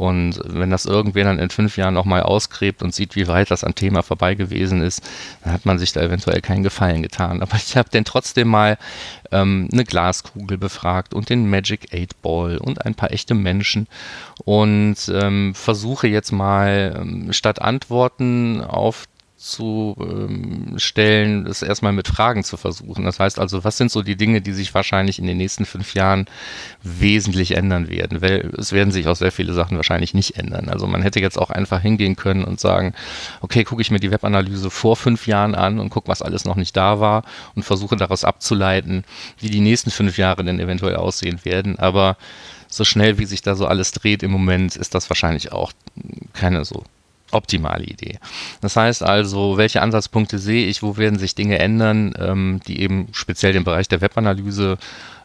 Und 0.00 0.40
wenn 0.46 0.70
das 0.70 0.86
irgendwer 0.86 1.24
dann 1.24 1.38
in 1.38 1.50
fünf 1.50 1.76
Jahren 1.76 1.92
nochmal 1.92 2.22
ausgräbt 2.22 2.82
und 2.82 2.94
sieht, 2.94 3.16
wie 3.16 3.28
weit 3.28 3.50
das 3.50 3.64
am 3.64 3.74
Thema 3.74 4.02
vorbei 4.02 4.34
gewesen 4.34 4.80
ist, 4.80 5.06
dann 5.44 5.52
hat 5.52 5.66
man 5.66 5.78
sich 5.78 5.92
da 5.92 6.00
eventuell 6.00 6.40
keinen 6.40 6.62
Gefallen 6.62 7.02
getan. 7.02 7.42
Aber 7.42 7.56
ich 7.56 7.76
habe 7.76 7.90
dann 7.92 8.06
trotzdem 8.06 8.48
mal 8.48 8.78
ähm, 9.30 9.68
eine 9.70 9.84
Glaskugel 9.84 10.56
befragt 10.56 11.12
und 11.12 11.28
den 11.28 11.50
Magic 11.50 11.88
8 11.92 12.22
Ball 12.22 12.56
und 12.56 12.86
ein 12.86 12.94
paar 12.94 13.12
echte 13.12 13.34
Menschen 13.34 13.88
und 14.46 14.96
ähm, 15.12 15.54
versuche 15.54 16.08
jetzt 16.08 16.32
mal 16.32 16.96
ähm, 16.98 17.34
statt 17.34 17.60
Antworten 17.60 18.64
auf 18.64 19.06
zu 19.40 19.96
ähm, 19.98 20.74
stellen, 20.76 21.46
das 21.46 21.62
erstmal 21.62 21.94
mit 21.94 22.08
Fragen 22.08 22.44
zu 22.44 22.58
versuchen. 22.58 23.06
Das 23.06 23.18
heißt 23.18 23.38
also, 23.38 23.64
was 23.64 23.78
sind 23.78 23.90
so 23.90 24.02
die 24.02 24.16
Dinge, 24.16 24.42
die 24.42 24.52
sich 24.52 24.74
wahrscheinlich 24.74 25.18
in 25.18 25.26
den 25.26 25.38
nächsten 25.38 25.64
fünf 25.64 25.94
Jahren 25.94 26.26
wesentlich 26.82 27.56
ändern 27.56 27.88
werden? 27.88 28.20
Weil 28.20 28.52
es 28.58 28.72
werden 28.72 28.92
sich 28.92 29.08
auch 29.08 29.16
sehr 29.16 29.32
viele 29.32 29.54
Sachen 29.54 29.78
wahrscheinlich 29.78 30.12
nicht 30.12 30.36
ändern. 30.36 30.68
Also 30.68 30.86
man 30.86 31.00
hätte 31.00 31.20
jetzt 31.20 31.38
auch 31.38 31.48
einfach 31.48 31.80
hingehen 31.80 32.16
können 32.16 32.44
und 32.44 32.60
sagen, 32.60 32.92
okay, 33.40 33.64
gucke 33.64 33.80
ich 33.80 33.90
mir 33.90 33.98
die 33.98 34.10
Webanalyse 34.10 34.68
vor 34.68 34.94
fünf 34.94 35.26
Jahren 35.26 35.54
an 35.54 35.80
und 35.80 35.88
gucke, 35.88 36.08
was 36.08 36.20
alles 36.20 36.44
noch 36.44 36.56
nicht 36.56 36.76
da 36.76 37.00
war 37.00 37.24
und 37.54 37.62
versuche 37.62 37.96
daraus 37.96 38.24
abzuleiten, 38.24 39.04
wie 39.38 39.48
die 39.48 39.60
nächsten 39.60 39.90
fünf 39.90 40.18
Jahre 40.18 40.44
denn 40.44 40.60
eventuell 40.60 40.96
aussehen 40.96 41.46
werden. 41.46 41.78
Aber 41.78 42.18
so 42.68 42.84
schnell, 42.84 43.18
wie 43.18 43.24
sich 43.24 43.40
da 43.40 43.54
so 43.54 43.66
alles 43.66 43.92
dreht 43.92 44.22
im 44.22 44.32
Moment, 44.32 44.76
ist 44.76 44.94
das 44.94 45.08
wahrscheinlich 45.08 45.50
auch 45.50 45.72
keine 46.34 46.66
so 46.66 46.84
optimale 47.32 47.84
Idee. 47.84 48.18
Das 48.60 48.76
heißt 48.76 49.02
also, 49.02 49.56
welche 49.56 49.82
Ansatzpunkte 49.82 50.38
sehe 50.38 50.66
ich, 50.66 50.82
wo 50.82 50.96
werden 50.96 51.18
sich 51.18 51.34
Dinge 51.34 51.58
ändern, 51.58 52.12
ähm, 52.18 52.60
die 52.66 52.80
eben 52.80 53.08
speziell 53.12 53.52
den 53.52 53.64
Bereich 53.64 53.88
der 53.88 54.00
Webanalyse 54.00 54.78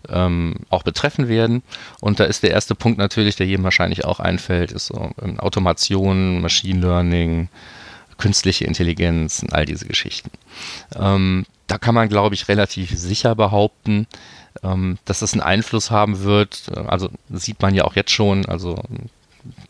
ähm, 0.10 0.56
auch 0.70 0.84
betreffen 0.84 1.28
werden. 1.28 1.63
Und 2.00 2.20
da 2.20 2.26
ist 2.26 2.44
der 2.44 2.52
erste 2.52 2.76
Punkt 2.76 2.98
natürlich, 2.98 3.36
der 3.36 3.48
jedem 3.48 3.63
wahrscheinlich 3.63 4.06
auch 4.06 4.20
einfällt, 4.20 4.72
ist 4.72 4.88
so 4.88 5.12
ähm, 5.22 5.39
Automation, 5.39 6.41
Machine 6.41 6.80
Learning, 6.80 7.50
künstliche 8.18 8.65
Intelligenz, 8.65 9.46
all 9.52 9.65
diese 9.65 9.86
Geschichten. 9.86 10.30
Ähm, 10.96 11.46
da 11.68 11.78
kann 11.78 11.96
man, 11.96 12.10
glaube 12.10 12.36
ich, 12.36 12.48
relativ 12.48 12.98
sicher 12.98 13.36
behaupten, 13.36 14.08
ähm, 14.63 14.98
dass 15.06 15.22
es 15.22 15.34
einen 15.34 15.41
Einfluss 15.41 15.91
haben 15.91 16.22
wird. 16.22 16.72
Also 16.88 17.10
sieht 17.30 17.62
man 17.62 17.74
ja 17.74 17.84
auch 17.84 17.96
jetzt 17.96 18.12
schon. 18.12 18.46
Also 18.46 18.82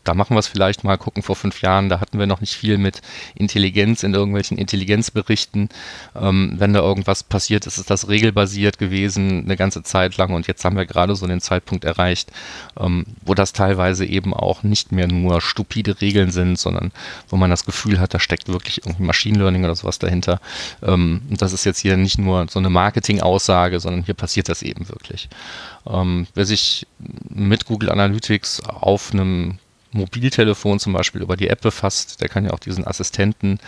da 0.06 0.14
machen 0.14 0.34
wir 0.34 0.40
es 0.40 0.46
vielleicht 0.46 0.84
mal, 0.84 0.96
gucken 0.96 1.22
vor 1.22 1.36
fünf 1.36 1.60
Jahren, 1.62 1.88
da 1.88 2.00
hatten 2.00 2.18
wir 2.18 2.26
noch 2.26 2.40
nicht 2.40 2.54
viel 2.54 2.78
mit 2.78 3.02
Intelligenz 3.34 4.02
in 4.02 4.14
irgendwelchen 4.14 4.56
Intelligenzberichten. 4.56 5.68
Ähm, 6.14 6.54
wenn 6.58 6.72
da 6.72 6.80
irgendwas 6.80 7.22
passiert 7.22 7.66
ist, 7.66 7.78
ist 7.78 7.90
das 7.90 8.08
regelbasiert 8.08 8.78
gewesen 8.78 9.44
eine 9.44 9.56
ganze 9.56 9.82
Zeit 9.82 10.16
lang 10.16 10.32
und 10.32 10.46
jetzt 10.46 10.64
haben 10.64 10.76
wir 10.76 10.86
gerade 10.86 11.16
so 11.16 11.26
den 11.26 11.40
Zeitpunkt 11.40 11.84
erreicht, 11.84 12.30
ähm, 12.78 13.04
wo 13.24 13.34
das 13.34 13.52
teilweise 13.52 14.06
eben 14.06 14.32
auch 14.32 14.62
nicht 14.62 14.92
mehr 14.92 15.08
nur 15.08 15.40
stupide 15.40 16.00
Regeln 16.00 16.30
sind, 16.30 16.58
sondern 16.58 16.92
wo 17.28 17.36
man 17.36 17.50
das 17.50 17.64
Gefühl 17.64 17.98
hat, 17.98 18.14
da 18.14 18.20
steckt 18.20 18.48
wirklich 18.48 18.86
irgendwie 18.86 19.04
Machine 19.04 19.38
Learning 19.38 19.64
oder 19.64 19.74
sowas 19.74 19.98
dahinter. 19.98 20.40
Ähm, 20.82 21.22
und 21.28 21.42
das 21.42 21.52
ist 21.52 21.64
jetzt 21.64 21.80
hier 21.80 21.96
nicht 21.96 22.18
nur 22.18 22.46
so 22.48 22.58
eine 22.58 22.70
Marketing-Aussage, 22.70 23.80
sondern 23.80 24.04
hier 24.04 24.14
passiert 24.14 24.48
das 24.48 24.62
eben 24.62 24.88
wirklich. 24.88 25.28
Ähm, 25.88 26.26
wer 26.34 26.44
sich 26.44 26.86
mit 27.28 27.66
Google 27.66 27.90
Analytics 27.90 28.60
auf 28.60 29.12
einem 29.12 29.58
Mobiltelefon 29.96 30.78
zum 30.78 30.92
Beispiel 30.92 31.22
über 31.22 31.36
die 31.36 31.48
App 31.48 31.60
befasst, 31.60 32.20
der 32.20 32.28
kann 32.28 32.44
ja 32.44 32.52
auch 32.52 32.58
diesen 32.58 32.86
Assistenten, 32.86 33.58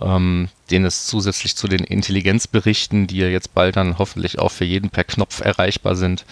ähm, 0.00 0.48
den 0.70 0.84
es 0.84 1.06
zusätzlich 1.06 1.56
zu 1.56 1.68
den 1.68 1.84
Intelligenzberichten, 1.84 3.06
die 3.06 3.18
ja 3.18 3.28
jetzt 3.28 3.54
bald 3.54 3.76
dann 3.76 3.98
hoffentlich 3.98 4.38
auch 4.38 4.50
für 4.50 4.64
jeden 4.64 4.90
per 4.90 5.04
Knopf 5.04 5.40
erreichbar 5.40 5.96
sind, 5.96 6.24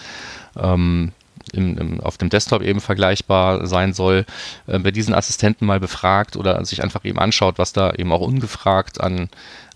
ähm, 0.57 1.11
im, 1.53 1.77
im, 1.77 1.99
auf 2.01 2.17
dem 2.17 2.29
Desktop 2.29 2.61
eben 2.61 2.81
vergleichbar 2.81 3.67
sein 3.67 3.93
soll, 3.93 4.25
äh, 4.67 4.79
wer 4.81 4.91
diesen 4.91 5.13
Assistenten 5.13 5.65
mal 5.65 5.79
befragt 5.79 6.35
oder 6.35 6.63
sich 6.65 6.83
einfach 6.83 7.05
eben 7.05 7.19
anschaut, 7.19 7.57
was 7.57 7.73
da 7.73 7.91
eben 7.93 8.11
auch 8.11 8.21
ungefragt 8.21 9.01
an 9.01 9.29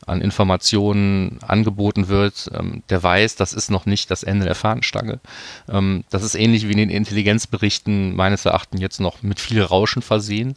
an 0.08 0.22
Informationen 0.22 1.40
angeboten 1.46 2.08
wird, 2.08 2.50
ähm, 2.54 2.84
der 2.90 3.02
weiß, 3.02 3.36
das 3.36 3.54
ist 3.54 3.70
noch 3.70 3.86
nicht 3.86 4.10
das 4.12 4.24
Ende 4.24 4.46
der 4.46 4.56
Fahnenstange. 4.56 5.20
Ähm, 5.70 6.04
das 6.10 6.24
ist 6.24 6.36
ähnlich 6.36 6.68
wie 6.68 6.72
in 6.72 6.78
den 6.78 6.90
Intelligenzberichten 6.90 8.16
meines 8.16 8.46
Erachtens 8.46 8.82
jetzt 8.82 9.00
noch 9.00 9.22
mit 9.22 9.40
viel 9.40 9.62
Rauschen 9.62 10.02
versehen. 10.02 10.56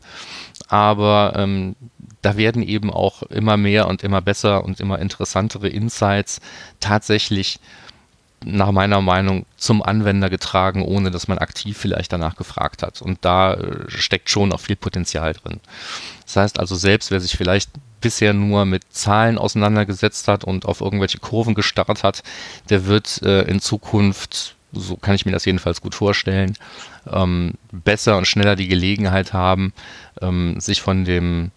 Aber 0.69 1.35
ähm, 1.37 1.77
da 2.23 2.37
werden 2.37 2.63
eben 2.63 2.91
auch 2.91 3.23
immer 3.25 3.57
mehr 3.57 3.87
und 3.89 4.03
immer 4.03 4.23
besser 4.23 4.65
und 4.65 4.81
immer 4.81 4.99
interessantere 4.99 5.69
Insights 5.69 6.41
tatsächlich 6.81 7.61
nach 8.45 8.73
meiner 8.73 9.01
Meinung 9.01 9.47
zum 9.57 9.83
Anwender 9.83 10.31
getragen, 10.31 10.83
ohne 10.83 11.11
dass 11.11 11.29
man 11.29 11.39
aktiv 11.39 11.77
vielleicht 11.79 12.13
danach 12.13 12.37
gefragt 12.37 12.83
hat. 12.83 13.01
Und 13.03 13.25
da 13.25 13.55
äh, 13.55 13.89
steckt 13.89 14.31
schon 14.31 14.53
auch 14.53 14.61
viel 14.61 14.77
Potenzial 14.77 15.33
drin. 15.33 15.61
Das 16.25 16.37
heißt 16.37 16.61
also, 16.61 16.75
selbst 16.77 17.11
wer 17.11 17.21
sich 17.21 17.37
vielleicht 17.37 17.71
bisher 18.05 18.35
nur 18.35 18.67
mit 18.67 18.83
Zahlen 18.91 19.39
auseinandergesetzt 19.39 20.29
hat 20.29 20.45
und 20.45 20.67
auf 20.67 20.83
irgendwelche 20.83 21.19
Kurven 21.19 21.55
gestarrt 21.55 22.05
hat, 22.05 22.23
der 22.69 22.85
wird 22.85 23.23
äh, 23.23 23.43
in 23.43 23.61
Zukunft, 23.61 24.57
so 24.73 24.97
kann 24.97 25.15
ich 25.15 25.25
mir 25.25 25.33
das 25.33 25.47
jedenfalls 25.47 25.81
gut 25.81 25.95
vorstellen, 25.95 26.55
ähm, 27.11 27.55
besser 27.73 28.19
und 28.19 28.27
schneller 28.27 28.57
die 28.57 28.69
Gelegenheit 28.69 29.33
haben, 29.33 29.73
ähm, 30.21 30.61
sich 30.61 30.83
von 30.83 31.07
dem 31.07 31.51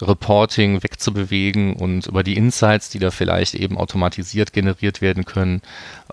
Reporting 0.00 0.82
wegzubewegen 0.82 1.74
und 1.74 2.06
über 2.06 2.22
die 2.22 2.38
Insights, 2.38 2.88
die 2.88 2.98
da 2.98 3.10
vielleicht 3.10 3.54
eben 3.54 3.76
automatisiert 3.76 4.54
generiert 4.54 5.02
werden 5.02 5.26
können, 5.26 5.60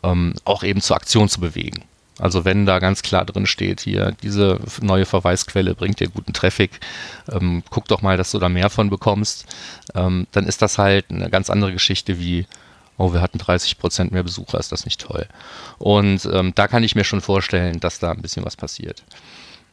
ähm, 0.03 0.33
auch 0.43 0.63
eben 0.63 0.81
zur 0.81 0.97
Aktion 0.97 1.29
zu 1.29 1.39
bewegen. 1.39 1.85
Also 2.19 2.45
wenn 2.45 2.65
da 2.65 2.79
ganz 2.79 3.01
klar 3.01 3.25
drin 3.25 3.47
steht, 3.47 3.81
hier, 3.81 4.13
diese 4.21 4.59
neue 4.81 5.05
Verweisquelle 5.05 5.73
bringt 5.73 5.99
dir 5.99 6.09
guten 6.09 6.33
Traffic, 6.33 6.79
ähm, 7.31 7.63
guck 7.69 7.87
doch 7.87 8.01
mal, 8.01 8.17
dass 8.17 8.31
du 8.31 8.39
da 8.39 8.49
mehr 8.49 8.69
von 8.69 8.89
bekommst, 8.89 9.45
ähm, 9.95 10.27
dann 10.31 10.45
ist 10.45 10.61
das 10.61 10.77
halt 10.77 11.05
eine 11.09 11.29
ganz 11.29 11.49
andere 11.49 11.71
Geschichte 11.71 12.19
wie, 12.19 12.45
oh, 12.97 13.13
wir 13.13 13.21
hatten 13.21 13.37
30 13.37 13.79
Prozent 13.79 14.11
mehr 14.11 14.23
Besucher, 14.23 14.59
ist 14.59 14.71
das 14.71 14.85
nicht 14.85 15.01
toll. 15.01 15.27
Und 15.77 16.29
ähm, 16.31 16.51
da 16.53 16.67
kann 16.67 16.83
ich 16.83 16.95
mir 16.95 17.05
schon 17.05 17.21
vorstellen, 17.21 17.79
dass 17.79 17.99
da 17.99 18.11
ein 18.11 18.21
bisschen 18.21 18.45
was 18.45 18.57
passiert. 18.57 19.03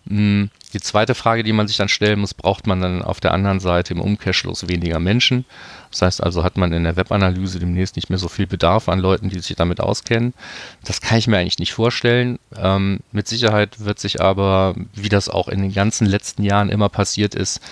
Hm, 0.08 0.50
die 0.76 0.82
zweite 0.82 1.14
Frage, 1.14 1.42
die 1.42 1.54
man 1.54 1.66
sich 1.68 1.78
dann 1.78 1.88
stellen 1.88 2.20
muss, 2.20 2.34
braucht 2.34 2.66
man 2.66 2.82
dann 2.82 3.00
auf 3.00 3.18
der 3.18 3.32
anderen 3.32 3.60
Seite 3.60 3.94
im 3.94 4.00
Umkehrschluss 4.02 4.68
weniger 4.68 5.00
Menschen? 5.00 5.46
Das 5.90 6.02
heißt 6.02 6.22
also, 6.22 6.44
hat 6.44 6.58
man 6.58 6.70
in 6.74 6.84
der 6.84 6.96
Webanalyse 6.96 7.58
demnächst 7.58 7.96
nicht 7.96 8.10
mehr 8.10 8.18
so 8.18 8.28
viel 8.28 8.46
Bedarf 8.46 8.90
an 8.90 8.98
Leuten, 8.98 9.30
die 9.30 9.38
sich 9.38 9.56
damit 9.56 9.80
auskennen? 9.80 10.34
Das 10.84 11.00
kann 11.00 11.16
ich 11.16 11.28
mir 11.28 11.38
eigentlich 11.38 11.58
nicht 11.58 11.72
vorstellen. 11.72 12.38
Ähm, 12.54 13.00
mit 13.10 13.26
Sicherheit 13.26 13.86
wird 13.86 13.98
sich 13.98 14.20
aber, 14.20 14.74
wie 14.94 15.08
das 15.08 15.30
auch 15.30 15.48
in 15.48 15.62
den 15.62 15.72
ganzen 15.72 16.06
letzten 16.06 16.42
Jahren 16.42 16.68
immer 16.68 16.90
passiert 16.90 17.34
ist, 17.34 17.62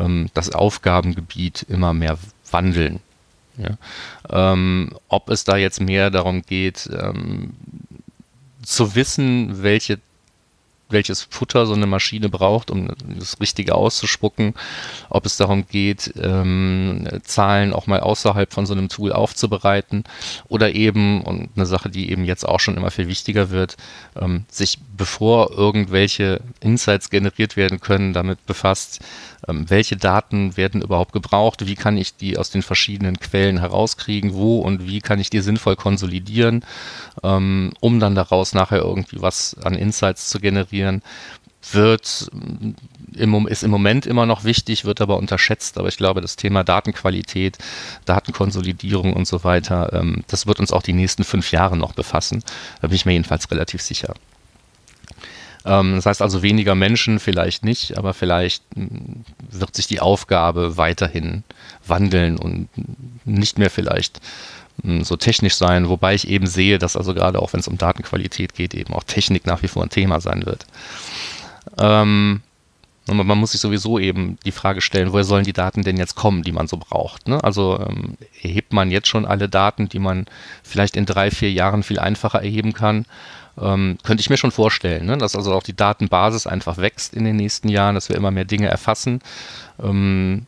ähm, 0.00 0.28
das 0.34 0.50
Aufgabengebiet 0.50 1.64
immer 1.68 1.94
mehr 1.94 2.18
wandeln. 2.50 2.98
Ja? 3.56 3.76
Ähm, 4.30 4.90
ob 5.06 5.30
es 5.30 5.44
da 5.44 5.56
jetzt 5.56 5.80
mehr 5.80 6.10
darum 6.10 6.42
geht, 6.42 6.90
ähm, 6.92 7.52
zu 8.62 8.96
wissen, 8.96 9.62
welche 9.62 10.00
welches 10.90 11.22
Futter 11.22 11.66
so 11.66 11.74
eine 11.74 11.86
Maschine 11.86 12.28
braucht, 12.28 12.70
um 12.70 12.90
das 13.18 13.40
Richtige 13.40 13.74
auszuspucken, 13.74 14.54
ob 15.10 15.26
es 15.26 15.36
darum 15.36 15.66
geht, 15.66 16.14
ähm, 16.20 17.08
Zahlen 17.22 17.72
auch 17.72 17.86
mal 17.86 18.00
außerhalb 18.00 18.52
von 18.52 18.66
so 18.66 18.74
einem 18.74 18.88
Tool 18.88 19.12
aufzubereiten 19.12 20.04
oder 20.48 20.74
eben, 20.74 21.22
und 21.22 21.50
eine 21.56 21.66
Sache, 21.66 21.90
die 21.90 22.10
eben 22.10 22.24
jetzt 22.24 22.46
auch 22.46 22.60
schon 22.60 22.76
immer 22.76 22.90
viel 22.90 23.08
wichtiger 23.08 23.50
wird, 23.50 23.76
ähm, 24.20 24.44
sich 24.50 24.78
bevor 24.96 25.52
irgendwelche 25.52 26.40
Insights 26.60 27.10
generiert 27.10 27.56
werden 27.56 27.80
können, 27.80 28.12
damit 28.12 28.44
befasst, 28.46 29.00
welche 29.46 29.96
Daten 29.96 30.56
werden 30.56 30.82
überhaupt 30.82 31.12
gebraucht, 31.12 31.66
wie 31.66 31.74
kann 31.74 31.96
ich 31.96 32.16
die 32.16 32.38
aus 32.38 32.50
den 32.50 32.62
verschiedenen 32.62 33.18
Quellen 33.20 33.58
herauskriegen, 33.58 34.34
wo 34.34 34.58
und 34.58 34.86
wie 34.86 35.00
kann 35.00 35.20
ich 35.20 35.30
die 35.30 35.40
sinnvoll 35.40 35.76
konsolidieren, 35.76 36.64
ähm, 37.22 37.72
um 37.80 38.00
dann 38.00 38.14
daraus 38.14 38.54
nachher 38.54 38.78
irgendwie 38.78 39.20
was 39.22 39.56
an 39.62 39.74
Insights 39.74 40.28
zu 40.28 40.40
generieren, 40.40 41.02
wird 41.72 42.30
im, 43.14 43.46
ist 43.46 43.62
im 43.62 43.70
Moment 43.70 44.06
immer 44.06 44.26
noch 44.26 44.44
wichtig, 44.44 44.84
wird 44.84 45.00
aber 45.00 45.18
unterschätzt. 45.18 45.78
Aber 45.78 45.88
ich 45.88 45.96
glaube, 45.96 46.20
das 46.20 46.36
Thema 46.36 46.64
Datenqualität, 46.64 47.58
Datenkonsolidierung 48.04 49.12
und 49.12 49.26
so 49.26 49.44
weiter, 49.44 49.92
ähm, 49.92 50.24
das 50.28 50.46
wird 50.46 50.60
uns 50.60 50.72
auch 50.72 50.82
die 50.82 50.92
nächsten 50.92 51.24
fünf 51.24 51.50
Jahre 51.52 51.76
noch 51.76 51.92
befassen. 51.92 52.42
Da 52.80 52.88
bin 52.88 52.96
ich 52.96 53.06
mir 53.06 53.12
jedenfalls 53.12 53.50
relativ 53.50 53.82
sicher. 53.82 54.14
Ähm, 55.64 55.96
das 55.96 56.06
heißt 56.06 56.22
also 56.22 56.42
weniger 56.42 56.74
Menschen 56.74 57.18
vielleicht 57.18 57.64
nicht, 57.64 57.98
aber 57.98 58.14
vielleicht 58.14 58.62
hm, 58.74 59.24
wird 59.50 59.74
sich 59.74 59.86
die 59.86 60.00
Aufgabe 60.00 60.76
weiterhin 60.76 61.44
wandeln 61.86 62.36
und 62.36 62.68
nicht 63.24 63.58
mehr 63.58 63.70
vielleicht 63.70 64.20
hm, 64.82 65.04
so 65.04 65.16
technisch 65.16 65.56
sein, 65.56 65.88
wobei 65.88 66.14
ich 66.14 66.28
eben 66.28 66.46
sehe, 66.46 66.78
dass 66.78 66.96
also 66.96 67.14
gerade 67.14 67.40
auch 67.40 67.52
wenn 67.52 67.60
es 67.60 67.68
um 67.68 67.78
Datenqualität 67.78 68.54
geht, 68.54 68.74
eben 68.74 68.94
auch 68.94 69.04
Technik 69.04 69.46
nach 69.46 69.62
wie 69.62 69.68
vor 69.68 69.82
ein 69.82 69.90
Thema 69.90 70.20
sein 70.20 70.46
wird. 70.46 70.66
Ähm, 71.78 72.42
man 73.14 73.38
muss 73.38 73.52
sich 73.52 73.60
sowieso 73.60 73.98
eben 73.98 74.38
die 74.44 74.52
Frage 74.52 74.80
stellen, 74.80 75.12
woher 75.12 75.24
sollen 75.24 75.44
die 75.44 75.52
Daten 75.52 75.82
denn 75.82 75.96
jetzt 75.96 76.14
kommen, 76.14 76.42
die 76.42 76.52
man 76.52 76.68
so 76.68 76.76
braucht. 76.76 77.26
Ne? 77.26 77.42
Also 77.42 77.80
ähm, 77.80 78.16
erhebt 78.42 78.72
man 78.72 78.90
jetzt 78.90 79.08
schon 79.08 79.24
alle 79.24 79.48
Daten, 79.48 79.88
die 79.88 79.98
man 79.98 80.26
vielleicht 80.62 80.96
in 80.96 81.06
drei, 81.06 81.30
vier 81.30 81.50
Jahren 81.50 81.82
viel 81.82 81.98
einfacher 81.98 82.42
erheben 82.42 82.74
kann. 82.74 83.06
Ähm, 83.60 83.98
könnte 84.02 84.20
ich 84.20 84.30
mir 84.30 84.36
schon 84.36 84.50
vorstellen, 84.50 85.06
ne? 85.06 85.18
dass 85.18 85.36
also 85.36 85.52
auch 85.52 85.62
die 85.62 85.76
Datenbasis 85.76 86.46
einfach 86.46 86.78
wächst 86.78 87.14
in 87.14 87.24
den 87.24 87.36
nächsten 87.36 87.68
Jahren, 87.68 87.94
dass 87.94 88.08
wir 88.08 88.16
immer 88.16 88.30
mehr 88.30 88.44
Dinge 88.44 88.68
erfassen. 88.68 89.20
Ähm, 89.82 90.46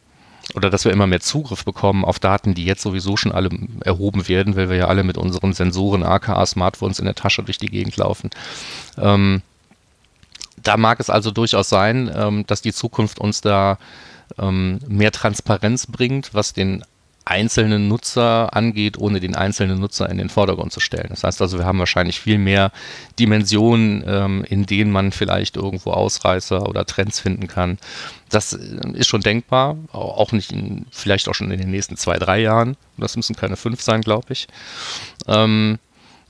oder 0.54 0.70
dass 0.70 0.84
wir 0.84 0.92
immer 0.92 1.06
mehr 1.06 1.20
Zugriff 1.20 1.64
bekommen 1.64 2.04
auf 2.04 2.18
Daten, 2.18 2.54
die 2.54 2.64
jetzt 2.64 2.82
sowieso 2.82 3.16
schon 3.16 3.32
alle 3.32 3.50
erhoben 3.84 4.28
werden, 4.28 4.56
weil 4.56 4.68
wir 4.68 4.76
ja 4.76 4.88
alle 4.88 5.04
mit 5.04 5.16
unseren 5.16 5.52
Sensoren, 5.52 6.02
aka 6.02 6.44
Smartphones 6.44 6.98
in 6.98 7.04
der 7.04 7.14
Tasche 7.14 7.42
durch 7.42 7.58
die 7.58 7.70
Gegend 7.70 7.96
laufen. 7.96 8.30
Ähm, 8.98 9.42
da 10.62 10.76
mag 10.76 11.00
es 11.00 11.10
also 11.10 11.30
durchaus 11.30 11.68
sein, 11.68 12.10
ähm, 12.14 12.46
dass 12.46 12.62
die 12.62 12.72
Zukunft 12.72 13.18
uns 13.18 13.40
da 13.40 13.78
ähm, 14.38 14.80
mehr 14.88 15.12
Transparenz 15.12 15.86
bringt, 15.86 16.34
was 16.34 16.52
den 16.52 16.84
einzelnen 17.24 17.88
Nutzer 17.88 18.54
angeht, 18.54 18.98
ohne 18.98 19.20
den 19.20 19.36
einzelnen 19.36 19.78
Nutzer 19.78 20.08
in 20.08 20.18
den 20.18 20.28
Vordergrund 20.28 20.72
zu 20.72 20.80
stellen. 20.80 21.08
Das 21.10 21.22
heißt 21.22 21.40
also, 21.40 21.58
wir 21.58 21.64
haben 21.64 21.78
wahrscheinlich 21.78 22.20
viel 22.20 22.38
mehr 22.38 22.72
Dimensionen, 23.18 24.02
ähm, 24.06 24.44
in 24.48 24.66
denen 24.66 24.90
man 24.90 25.12
vielleicht 25.12 25.56
irgendwo 25.56 25.90
Ausreißer 25.90 26.68
oder 26.68 26.86
Trends 26.86 27.20
finden 27.20 27.46
kann. 27.46 27.78
Das 28.30 28.52
äh, 28.52 28.58
ist 28.94 29.08
schon 29.08 29.20
denkbar, 29.20 29.76
auch 29.92 30.32
nicht 30.32 30.52
in, 30.52 30.86
vielleicht 30.90 31.28
auch 31.28 31.34
schon 31.34 31.50
in 31.50 31.60
den 31.60 31.70
nächsten 31.70 31.96
zwei, 31.96 32.18
drei 32.18 32.40
Jahren. 32.40 32.76
Das 32.96 33.16
müssen 33.16 33.36
keine 33.36 33.56
fünf 33.56 33.82
sein, 33.82 34.00
glaube 34.00 34.32
ich. 34.32 34.48
Ähm, 35.26 35.78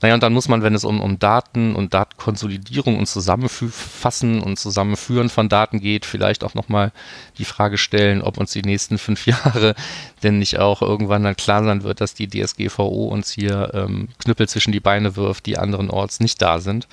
naja, 0.01 0.15
und 0.15 0.23
dann 0.23 0.33
muss 0.33 0.47
man, 0.47 0.63
wenn 0.63 0.73
es 0.73 0.83
um, 0.83 0.99
um 0.99 1.19
Daten 1.19 1.75
und 1.75 1.93
Datenkonsolidierung 1.93 2.97
und 2.97 3.05
Zusammenfassen 3.05 4.41
und 4.41 4.57
Zusammenführen 4.57 5.29
von 5.29 5.47
Daten 5.47 5.79
geht, 5.79 6.05
vielleicht 6.05 6.43
auch 6.43 6.55
nochmal 6.55 6.91
die 7.37 7.45
Frage 7.45 7.77
stellen, 7.77 8.21
ob 8.23 8.37
uns 8.37 8.51
die 8.51 8.63
nächsten 8.63 8.97
fünf 8.97 9.25
Jahre 9.27 9.75
denn 10.23 10.39
nicht 10.39 10.59
auch 10.59 10.81
irgendwann 10.81 11.23
dann 11.23 11.35
klar 11.35 11.63
sein 11.63 11.83
wird, 11.83 12.01
dass 12.01 12.15
die 12.15 12.27
DSGVO 12.27 13.07
uns 13.07 13.31
hier 13.31 13.71
ähm, 13.73 14.09
Knüppel 14.23 14.49
zwischen 14.49 14.71
die 14.71 14.79
Beine 14.79 15.15
wirft, 15.15 15.45
die 15.45 15.57
anderenorts 15.57 16.19
nicht 16.19 16.41
da 16.41 16.59
sind. 16.59 16.87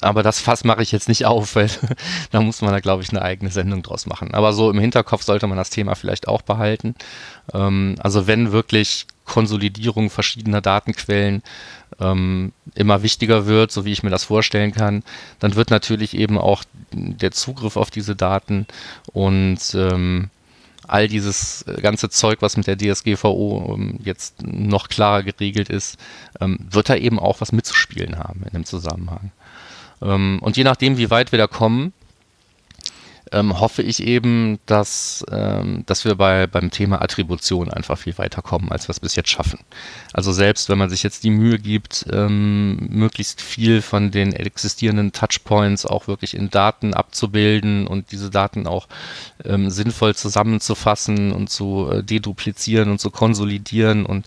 Aber 0.00 0.22
das 0.22 0.40
Fass 0.40 0.64
mache 0.64 0.82
ich 0.82 0.92
jetzt 0.92 1.08
nicht 1.08 1.26
auf, 1.26 1.54
weil 1.54 1.70
da 2.30 2.40
muss 2.40 2.60
man 2.60 2.72
da, 2.72 2.80
glaube 2.80 3.02
ich, 3.02 3.10
eine 3.10 3.22
eigene 3.22 3.50
Sendung 3.50 3.82
draus 3.82 4.06
machen. 4.06 4.34
Aber 4.34 4.52
so 4.52 4.70
im 4.70 4.78
Hinterkopf 4.78 5.22
sollte 5.22 5.46
man 5.46 5.58
das 5.58 5.70
Thema 5.70 5.94
vielleicht 5.94 6.26
auch 6.26 6.42
behalten. 6.42 6.94
Ähm, 7.52 7.96
also 8.00 8.26
wenn 8.26 8.52
wirklich 8.52 9.06
Konsolidierung 9.28 10.10
verschiedener 10.10 10.60
Datenquellen 10.60 11.42
ähm, 12.00 12.52
immer 12.74 13.02
wichtiger 13.02 13.46
wird, 13.46 13.70
so 13.70 13.84
wie 13.84 13.92
ich 13.92 14.02
mir 14.02 14.10
das 14.10 14.24
vorstellen 14.24 14.72
kann, 14.72 15.04
dann 15.38 15.54
wird 15.54 15.70
natürlich 15.70 16.16
eben 16.16 16.38
auch 16.38 16.64
der 16.92 17.30
Zugriff 17.30 17.76
auf 17.76 17.90
diese 17.90 18.16
Daten 18.16 18.66
und 19.12 19.58
ähm, 19.74 20.30
all 20.86 21.06
dieses 21.06 21.64
ganze 21.82 22.08
Zeug, 22.08 22.38
was 22.40 22.56
mit 22.56 22.66
der 22.66 22.78
DSGVO 22.78 23.74
ähm, 23.74 23.98
jetzt 24.02 24.42
noch 24.42 24.88
klarer 24.88 25.22
geregelt 25.22 25.68
ist, 25.68 25.98
ähm, 26.40 26.58
wird 26.70 26.88
da 26.88 26.96
eben 26.96 27.18
auch 27.18 27.40
was 27.40 27.52
mitzuspielen 27.52 28.18
haben 28.18 28.42
in 28.44 28.50
dem 28.52 28.64
Zusammenhang. 28.64 29.30
Ähm, 30.00 30.38
und 30.40 30.56
je 30.56 30.64
nachdem, 30.64 30.96
wie 30.96 31.10
weit 31.10 31.32
wir 31.32 31.38
da 31.38 31.46
kommen, 31.46 31.92
ähm, 33.32 33.60
hoffe 33.60 33.82
ich 33.82 34.02
eben, 34.02 34.58
dass, 34.66 35.24
ähm, 35.30 35.84
dass 35.86 36.04
wir 36.04 36.14
bei, 36.14 36.46
beim 36.46 36.70
Thema 36.70 37.02
Attribution 37.02 37.70
einfach 37.70 37.98
viel 37.98 38.16
weiter 38.18 38.42
kommen, 38.42 38.70
als 38.70 38.88
wir 38.88 38.90
es 38.90 39.00
bis 39.00 39.16
jetzt 39.16 39.30
schaffen. 39.30 39.60
Also 40.12 40.32
selbst 40.32 40.68
wenn 40.68 40.78
man 40.78 40.90
sich 40.90 41.02
jetzt 41.02 41.24
die 41.24 41.30
Mühe 41.30 41.58
gibt, 41.58 42.06
ähm, 42.12 42.88
möglichst 42.90 43.40
viel 43.40 43.82
von 43.82 44.10
den 44.10 44.32
existierenden 44.32 45.12
Touchpoints 45.12 45.86
auch 45.86 46.08
wirklich 46.08 46.34
in 46.34 46.50
Daten 46.50 46.94
abzubilden 46.94 47.86
und 47.86 48.12
diese 48.12 48.30
Daten 48.30 48.66
auch 48.66 48.88
ähm, 49.44 49.70
sinnvoll 49.70 50.14
zusammenzufassen 50.14 51.32
und 51.32 51.50
zu 51.50 51.88
äh, 51.90 52.02
deduplizieren 52.02 52.90
und 52.90 53.00
zu 53.00 53.10
konsolidieren 53.10 54.06
und 54.06 54.26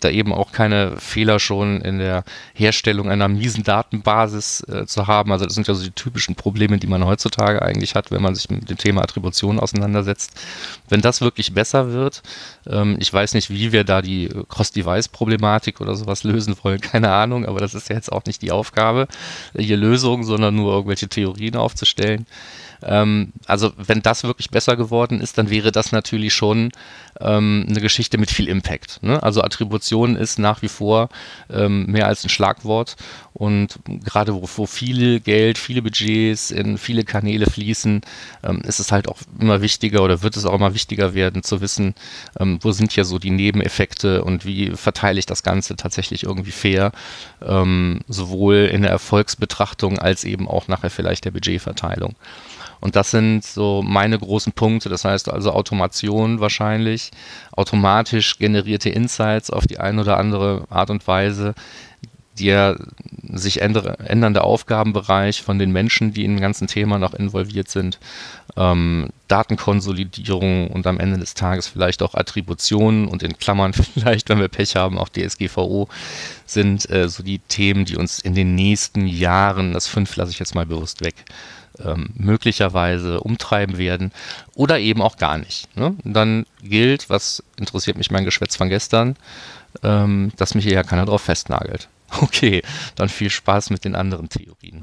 da 0.00 0.10
eben 0.10 0.32
auch 0.32 0.52
keine 0.52 0.96
Fehler 0.98 1.38
schon 1.40 1.80
in 1.80 1.98
der 1.98 2.24
Herstellung 2.54 3.10
einer 3.10 3.28
miesen 3.28 3.64
Datenbasis 3.64 4.64
äh, 4.68 4.86
zu 4.86 5.06
haben. 5.06 5.32
Also 5.32 5.44
das 5.44 5.54
sind 5.54 5.68
ja 5.68 5.74
so 5.74 5.84
die 5.84 5.90
typischen 5.90 6.34
Probleme, 6.34 6.78
die 6.78 6.86
man 6.86 7.04
heutzutage 7.04 7.62
eigentlich 7.62 7.94
hat, 7.94 8.10
wenn 8.10 8.22
man 8.22 8.34
sich 8.34 8.50
mit 8.50 8.68
dem 8.68 8.78
Thema 8.78 9.02
Attribution 9.02 9.58
auseinandersetzt. 9.58 10.32
Wenn 10.88 11.00
das 11.00 11.20
wirklich 11.20 11.54
besser 11.54 11.92
wird, 11.92 12.22
ähm, 12.66 12.96
ich 12.98 13.12
weiß 13.12 13.34
nicht, 13.34 13.50
wie 13.50 13.72
wir 13.72 13.84
da 13.84 14.02
die 14.02 14.28
Cross-Device-Problematik 14.48 15.80
oder 15.80 15.94
sowas 15.94 16.24
lösen 16.24 16.54
wollen, 16.62 16.80
keine 16.82 17.10
Ahnung, 17.12 17.46
aber 17.46 17.60
das 17.60 17.74
ist 17.74 17.88
ja 17.88 17.96
jetzt 17.96 18.12
auch 18.12 18.24
nicht 18.24 18.42
die 18.42 18.52
Aufgabe, 18.52 19.08
hier 19.56 19.76
Lösungen, 19.76 20.24
sondern 20.24 20.54
nur 20.54 20.72
irgendwelche 20.72 21.08
Theorien 21.08 21.56
aufzustellen. 21.56 22.26
Ähm, 22.82 23.32
also 23.46 23.72
wenn 23.76 24.02
das 24.02 24.24
wirklich 24.24 24.50
besser 24.50 24.76
geworden 24.76 25.20
ist, 25.20 25.38
dann 25.38 25.50
wäre 25.50 25.72
das 25.72 25.92
natürlich 25.92 26.34
schon 26.34 26.70
ähm, 27.20 27.66
eine 27.68 27.80
Geschichte 27.80 28.18
mit 28.18 28.30
viel 28.30 28.48
Impact. 28.48 29.02
Ne? 29.02 29.22
Also 29.22 29.42
Attribution 29.42 30.16
ist 30.16 30.38
nach 30.38 30.62
wie 30.62 30.68
vor 30.68 31.08
ähm, 31.50 31.86
mehr 31.86 32.06
als 32.06 32.24
ein 32.24 32.28
Schlagwort 32.28 32.96
und 33.34 33.78
gerade 34.04 34.34
wo, 34.34 34.48
wo 34.56 34.66
viel 34.66 35.20
Geld, 35.20 35.58
viele 35.58 35.82
Budgets 35.82 36.50
in 36.50 36.76
viele 36.76 37.04
Kanäle 37.04 37.46
fließen, 37.46 38.00
ähm, 38.42 38.60
ist 38.62 38.80
es 38.80 38.92
halt 38.92 39.08
auch 39.08 39.18
immer 39.38 39.62
wichtiger 39.62 40.02
oder 40.02 40.22
wird 40.22 40.36
es 40.36 40.44
auch 40.44 40.54
immer 40.54 40.74
wichtiger 40.74 41.14
werden 41.14 41.42
zu 41.42 41.60
wissen, 41.60 41.94
ähm, 42.40 42.58
wo 42.62 42.72
sind 42.72 42.92
hier 42.92 43.04
so 43.04 43.18
die 43.18 43.30
Nebeneffekte 43.30 44.24
und 44.24 44.44
wie 44.44 44.70
verteile 44.70 45.18
ich 45.18 45.26
das 45.26 45.42
Ganze 45.42 45.76
tatsächlich 45.76 46.24
irgendwie 46.24 46.50
fair, 46.50 46.92
ähm, 47.46 48.00
sowohl 48.08 48.68
in 48.72 48.82
der 48.82 48.90
Erfolgsbetrachtung 48.90 49.98
als 49.98 50.24
eben 50.24 50.48
auch 50.48 50.68
nachher 50.68 50.90
vielleicht 50.90 51.24
der 51.24 51.30
Budgetverteilung. 51.30 52.16
Und 52.80 52.96
das 52.96 53.10
sind 53.10 53.44
so 53.44 53.82
meine 53.82 54.18
großen 54.18 54.52
Punkte. 54.52 54.88
Das 54.88 55.04
heißt 55.04 55.28
also 55.28 55.52
Automation 55.52 56.40
wahrscheinlich, 56.40 57.10
automatisch 57.52 58.38
generierte 58.38 58.90
Insights 58.90 59.50
auf 59.50 59.66
die 59.66 59.80
eine 59.80 60.02
oder 60.02 60.18
andere 60.18 60.64
Art 60.70 60.90
und 60.90 61.06
Weise, 61.06 61.54
der 62.38 62.76
sich 63.30 63.60
ändernde 63.60 64.42
Aufgabenbereich 64.42 65.42
von 65.42 65.58
den 65.58 65.72
Menschen, 65.72 66.12
die 66.12 66.24
in 66.24 66.36
dem 66.36 66.40
ganzen 66.40 66.66
Thema 66.66 66.98
noch 66.98 67.14
involviert 67.14 67.68
sind, 67.68 67.98
ähm, 68.56 69.08
Datenkonsolidierung 69.28 70.68
und 70.68 70.86
am 70.86 70.98
Ende 70.98 71.18
des 71.18 71.34
Tages 71.34 71.66
vielleicht 71.68 72.02
auch 72.02 72.14
Attributionen 72.14 73.06
und 73.06 73.22
in 73.22 73.38
Klammern 73.38 73.72
vielleicht, 73.94 74.28
wenn 74.28 74.38
wir 74.38 74.48
Pech 74.48 74.76
haben, 74.76 74.98
auch 74.98 75.08
DSGVO 75.08 75.88
sind 76.46 76.88
äh, 76.90 77.08
so 77.08 77.22
die 77.22 77.40
Themen, 77.40 77.84
die 77.84 77.96
uns 77.96 78.18
in 78.18 78.34
den 78.34 78.54
nächsten 78.54 79.06
Jahren, 79.06 79.72
das 79.74 79.86
fünf 79.86 80.16
lasse 80.16 80.30
ich 80.30 80.38
jetzt 80.38 80.54
mal 80.54 80.66
bewusst 80.66 81.04
weg, 81.04 81.14
ähm, 81.84 82.10
möglicherweise 82.14 83.20
umtreiben 83.20 83.78
werden 83.78 84.12
oder 84.54 84.78
eben 84.78 85.02
auch 85.02 85.16
gar 85.16 85.38
nicht. 85.38 85.74
Ne? 85.76 85.96
Dann 86.04 86.46
gilt, 86.62 87.10
was 87.10 87.42
interessiert 87.56 87.98
mich 87.98 88.10
mein 88.10 88.24
Geschwätz 88.24 88.56
von 88.56 88.68
gestern, 88.68 89.16
ähm, 89.82 90.32
dass 90.36 90.54
mich 90.54 90.64
hier 90.64 90.74
ja 90.74 90.82
keiner 90.82 91.06
drauf 91.06 91.22
festnagelt. 91.22 91.88
Okay, 92.22 92.62
dann 92.96 93.10
viel 93.10 93.28
Spaß 93.28 93.68
mit 93.68 93.84
den 93.84 93.94
anderen 93.94 94.30
Theorien. 94.30 94.82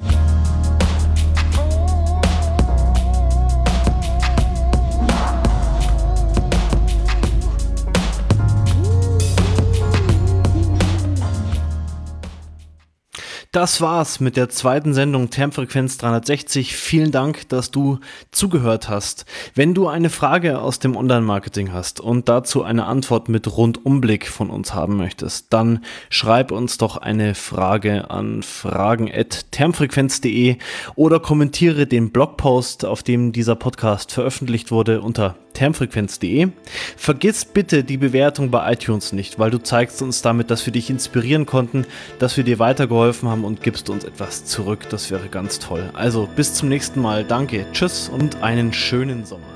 Das 13.55 13.79
war's 13.79 14.19
mit 14.19 14.35
der 14.35 14.49
zweiten 14.49 14.93
Sendung 14.93 15.29
Termfrequenz 15.29 15.97
360. 15.99 16.75
Vielen 16.75 17.11
Dank, 17.11 17.47
dass 17.47 17.71
du 17.71 17.99
zugehört 18.31 18.89
hast. 18.89 19.23
Wenn 19.53 19.73
du 19.73 19.87
eine 19.87 20.09
Frage 20.09 20.59
aus 20.59 20.79
dem 20.79 20.97
Online-Marketing 20.97 21.71
hast 21.71 22.01
und 22.01 22.27
dazu 22.27 22.63
eine 22.63 22.83
Antwort 22.83 23.29
mit 23.29 23.55
Rundumblick 23.55 24.27
von 24.27 24.49
uns 24.49 24.73
haben 24.73 24.97
möchtest, 24.97 25.53
dann 25.53 25.85
schreib 26.09 26.51
uns 26.51 26.77
doch 26.77 26.97
eine 26.97 27.33
Frage 27.33 28.09
an 28.09 28.43
fragen.termfrequenz.de 28.43 30.57
oder 30.95 31.21
kommentiere 31.21 31.87
den 31.87 32.11
Blogpost, 32.11 32.83
auf 32.83 33.03
dem 33.03 33.31
dieser 33.31 33.55
Podcast 33.55 34.11
veröffentlicht 34.11 34.69
wurde, 34.69 34.99
unter 34.99 35.37
termfrequenz.de. 35.55 36.49
Vergiss 36.95 37.45
bitte 37.45 37.83
die 37.83 37.97
Bewertung 37.97 38.51
bei 38.51 38.71
iTunes 38.73 39.13
nicht, 39.13 39.39
weil 39.39 39.49
du 39.49 39.57
zeigst 39.57 40.01
uns 40.03 40.21
damit, 40.21 40.51
dass 40.51 40.65
wir 40.65 40.73
dich 40.73 40.89
inspirieren 40.89 41.47
konnten, 41.47 41.85
dass 42.19 42.37
wir 42.37 42.43
dir 42.43 42.59
weitergeholfen 42.59 43.27
haben 43.27 43.43
und 43.43 43.63
gibst 43.63 43.89
uns 43.89 44.03
etwas 44.03 44.45
zurück. 44.45 44.87
Das 44.89 45.09
wäre 45.09 45.29
ganz 45.29 45.59
toll. 45.59 45.89
Also 45.93 46.29
bis 46.35 46.53
zum 46.53 46.69
nächsten 46.69 47.01
Mal. 47.01 47.23
Danke, 47.23 47.65
tschüss 47.71 48.09
und 48.09 48.43
einen 48.43 48.71
schönen 48.71 49.25
Sommer. 49.25 49.54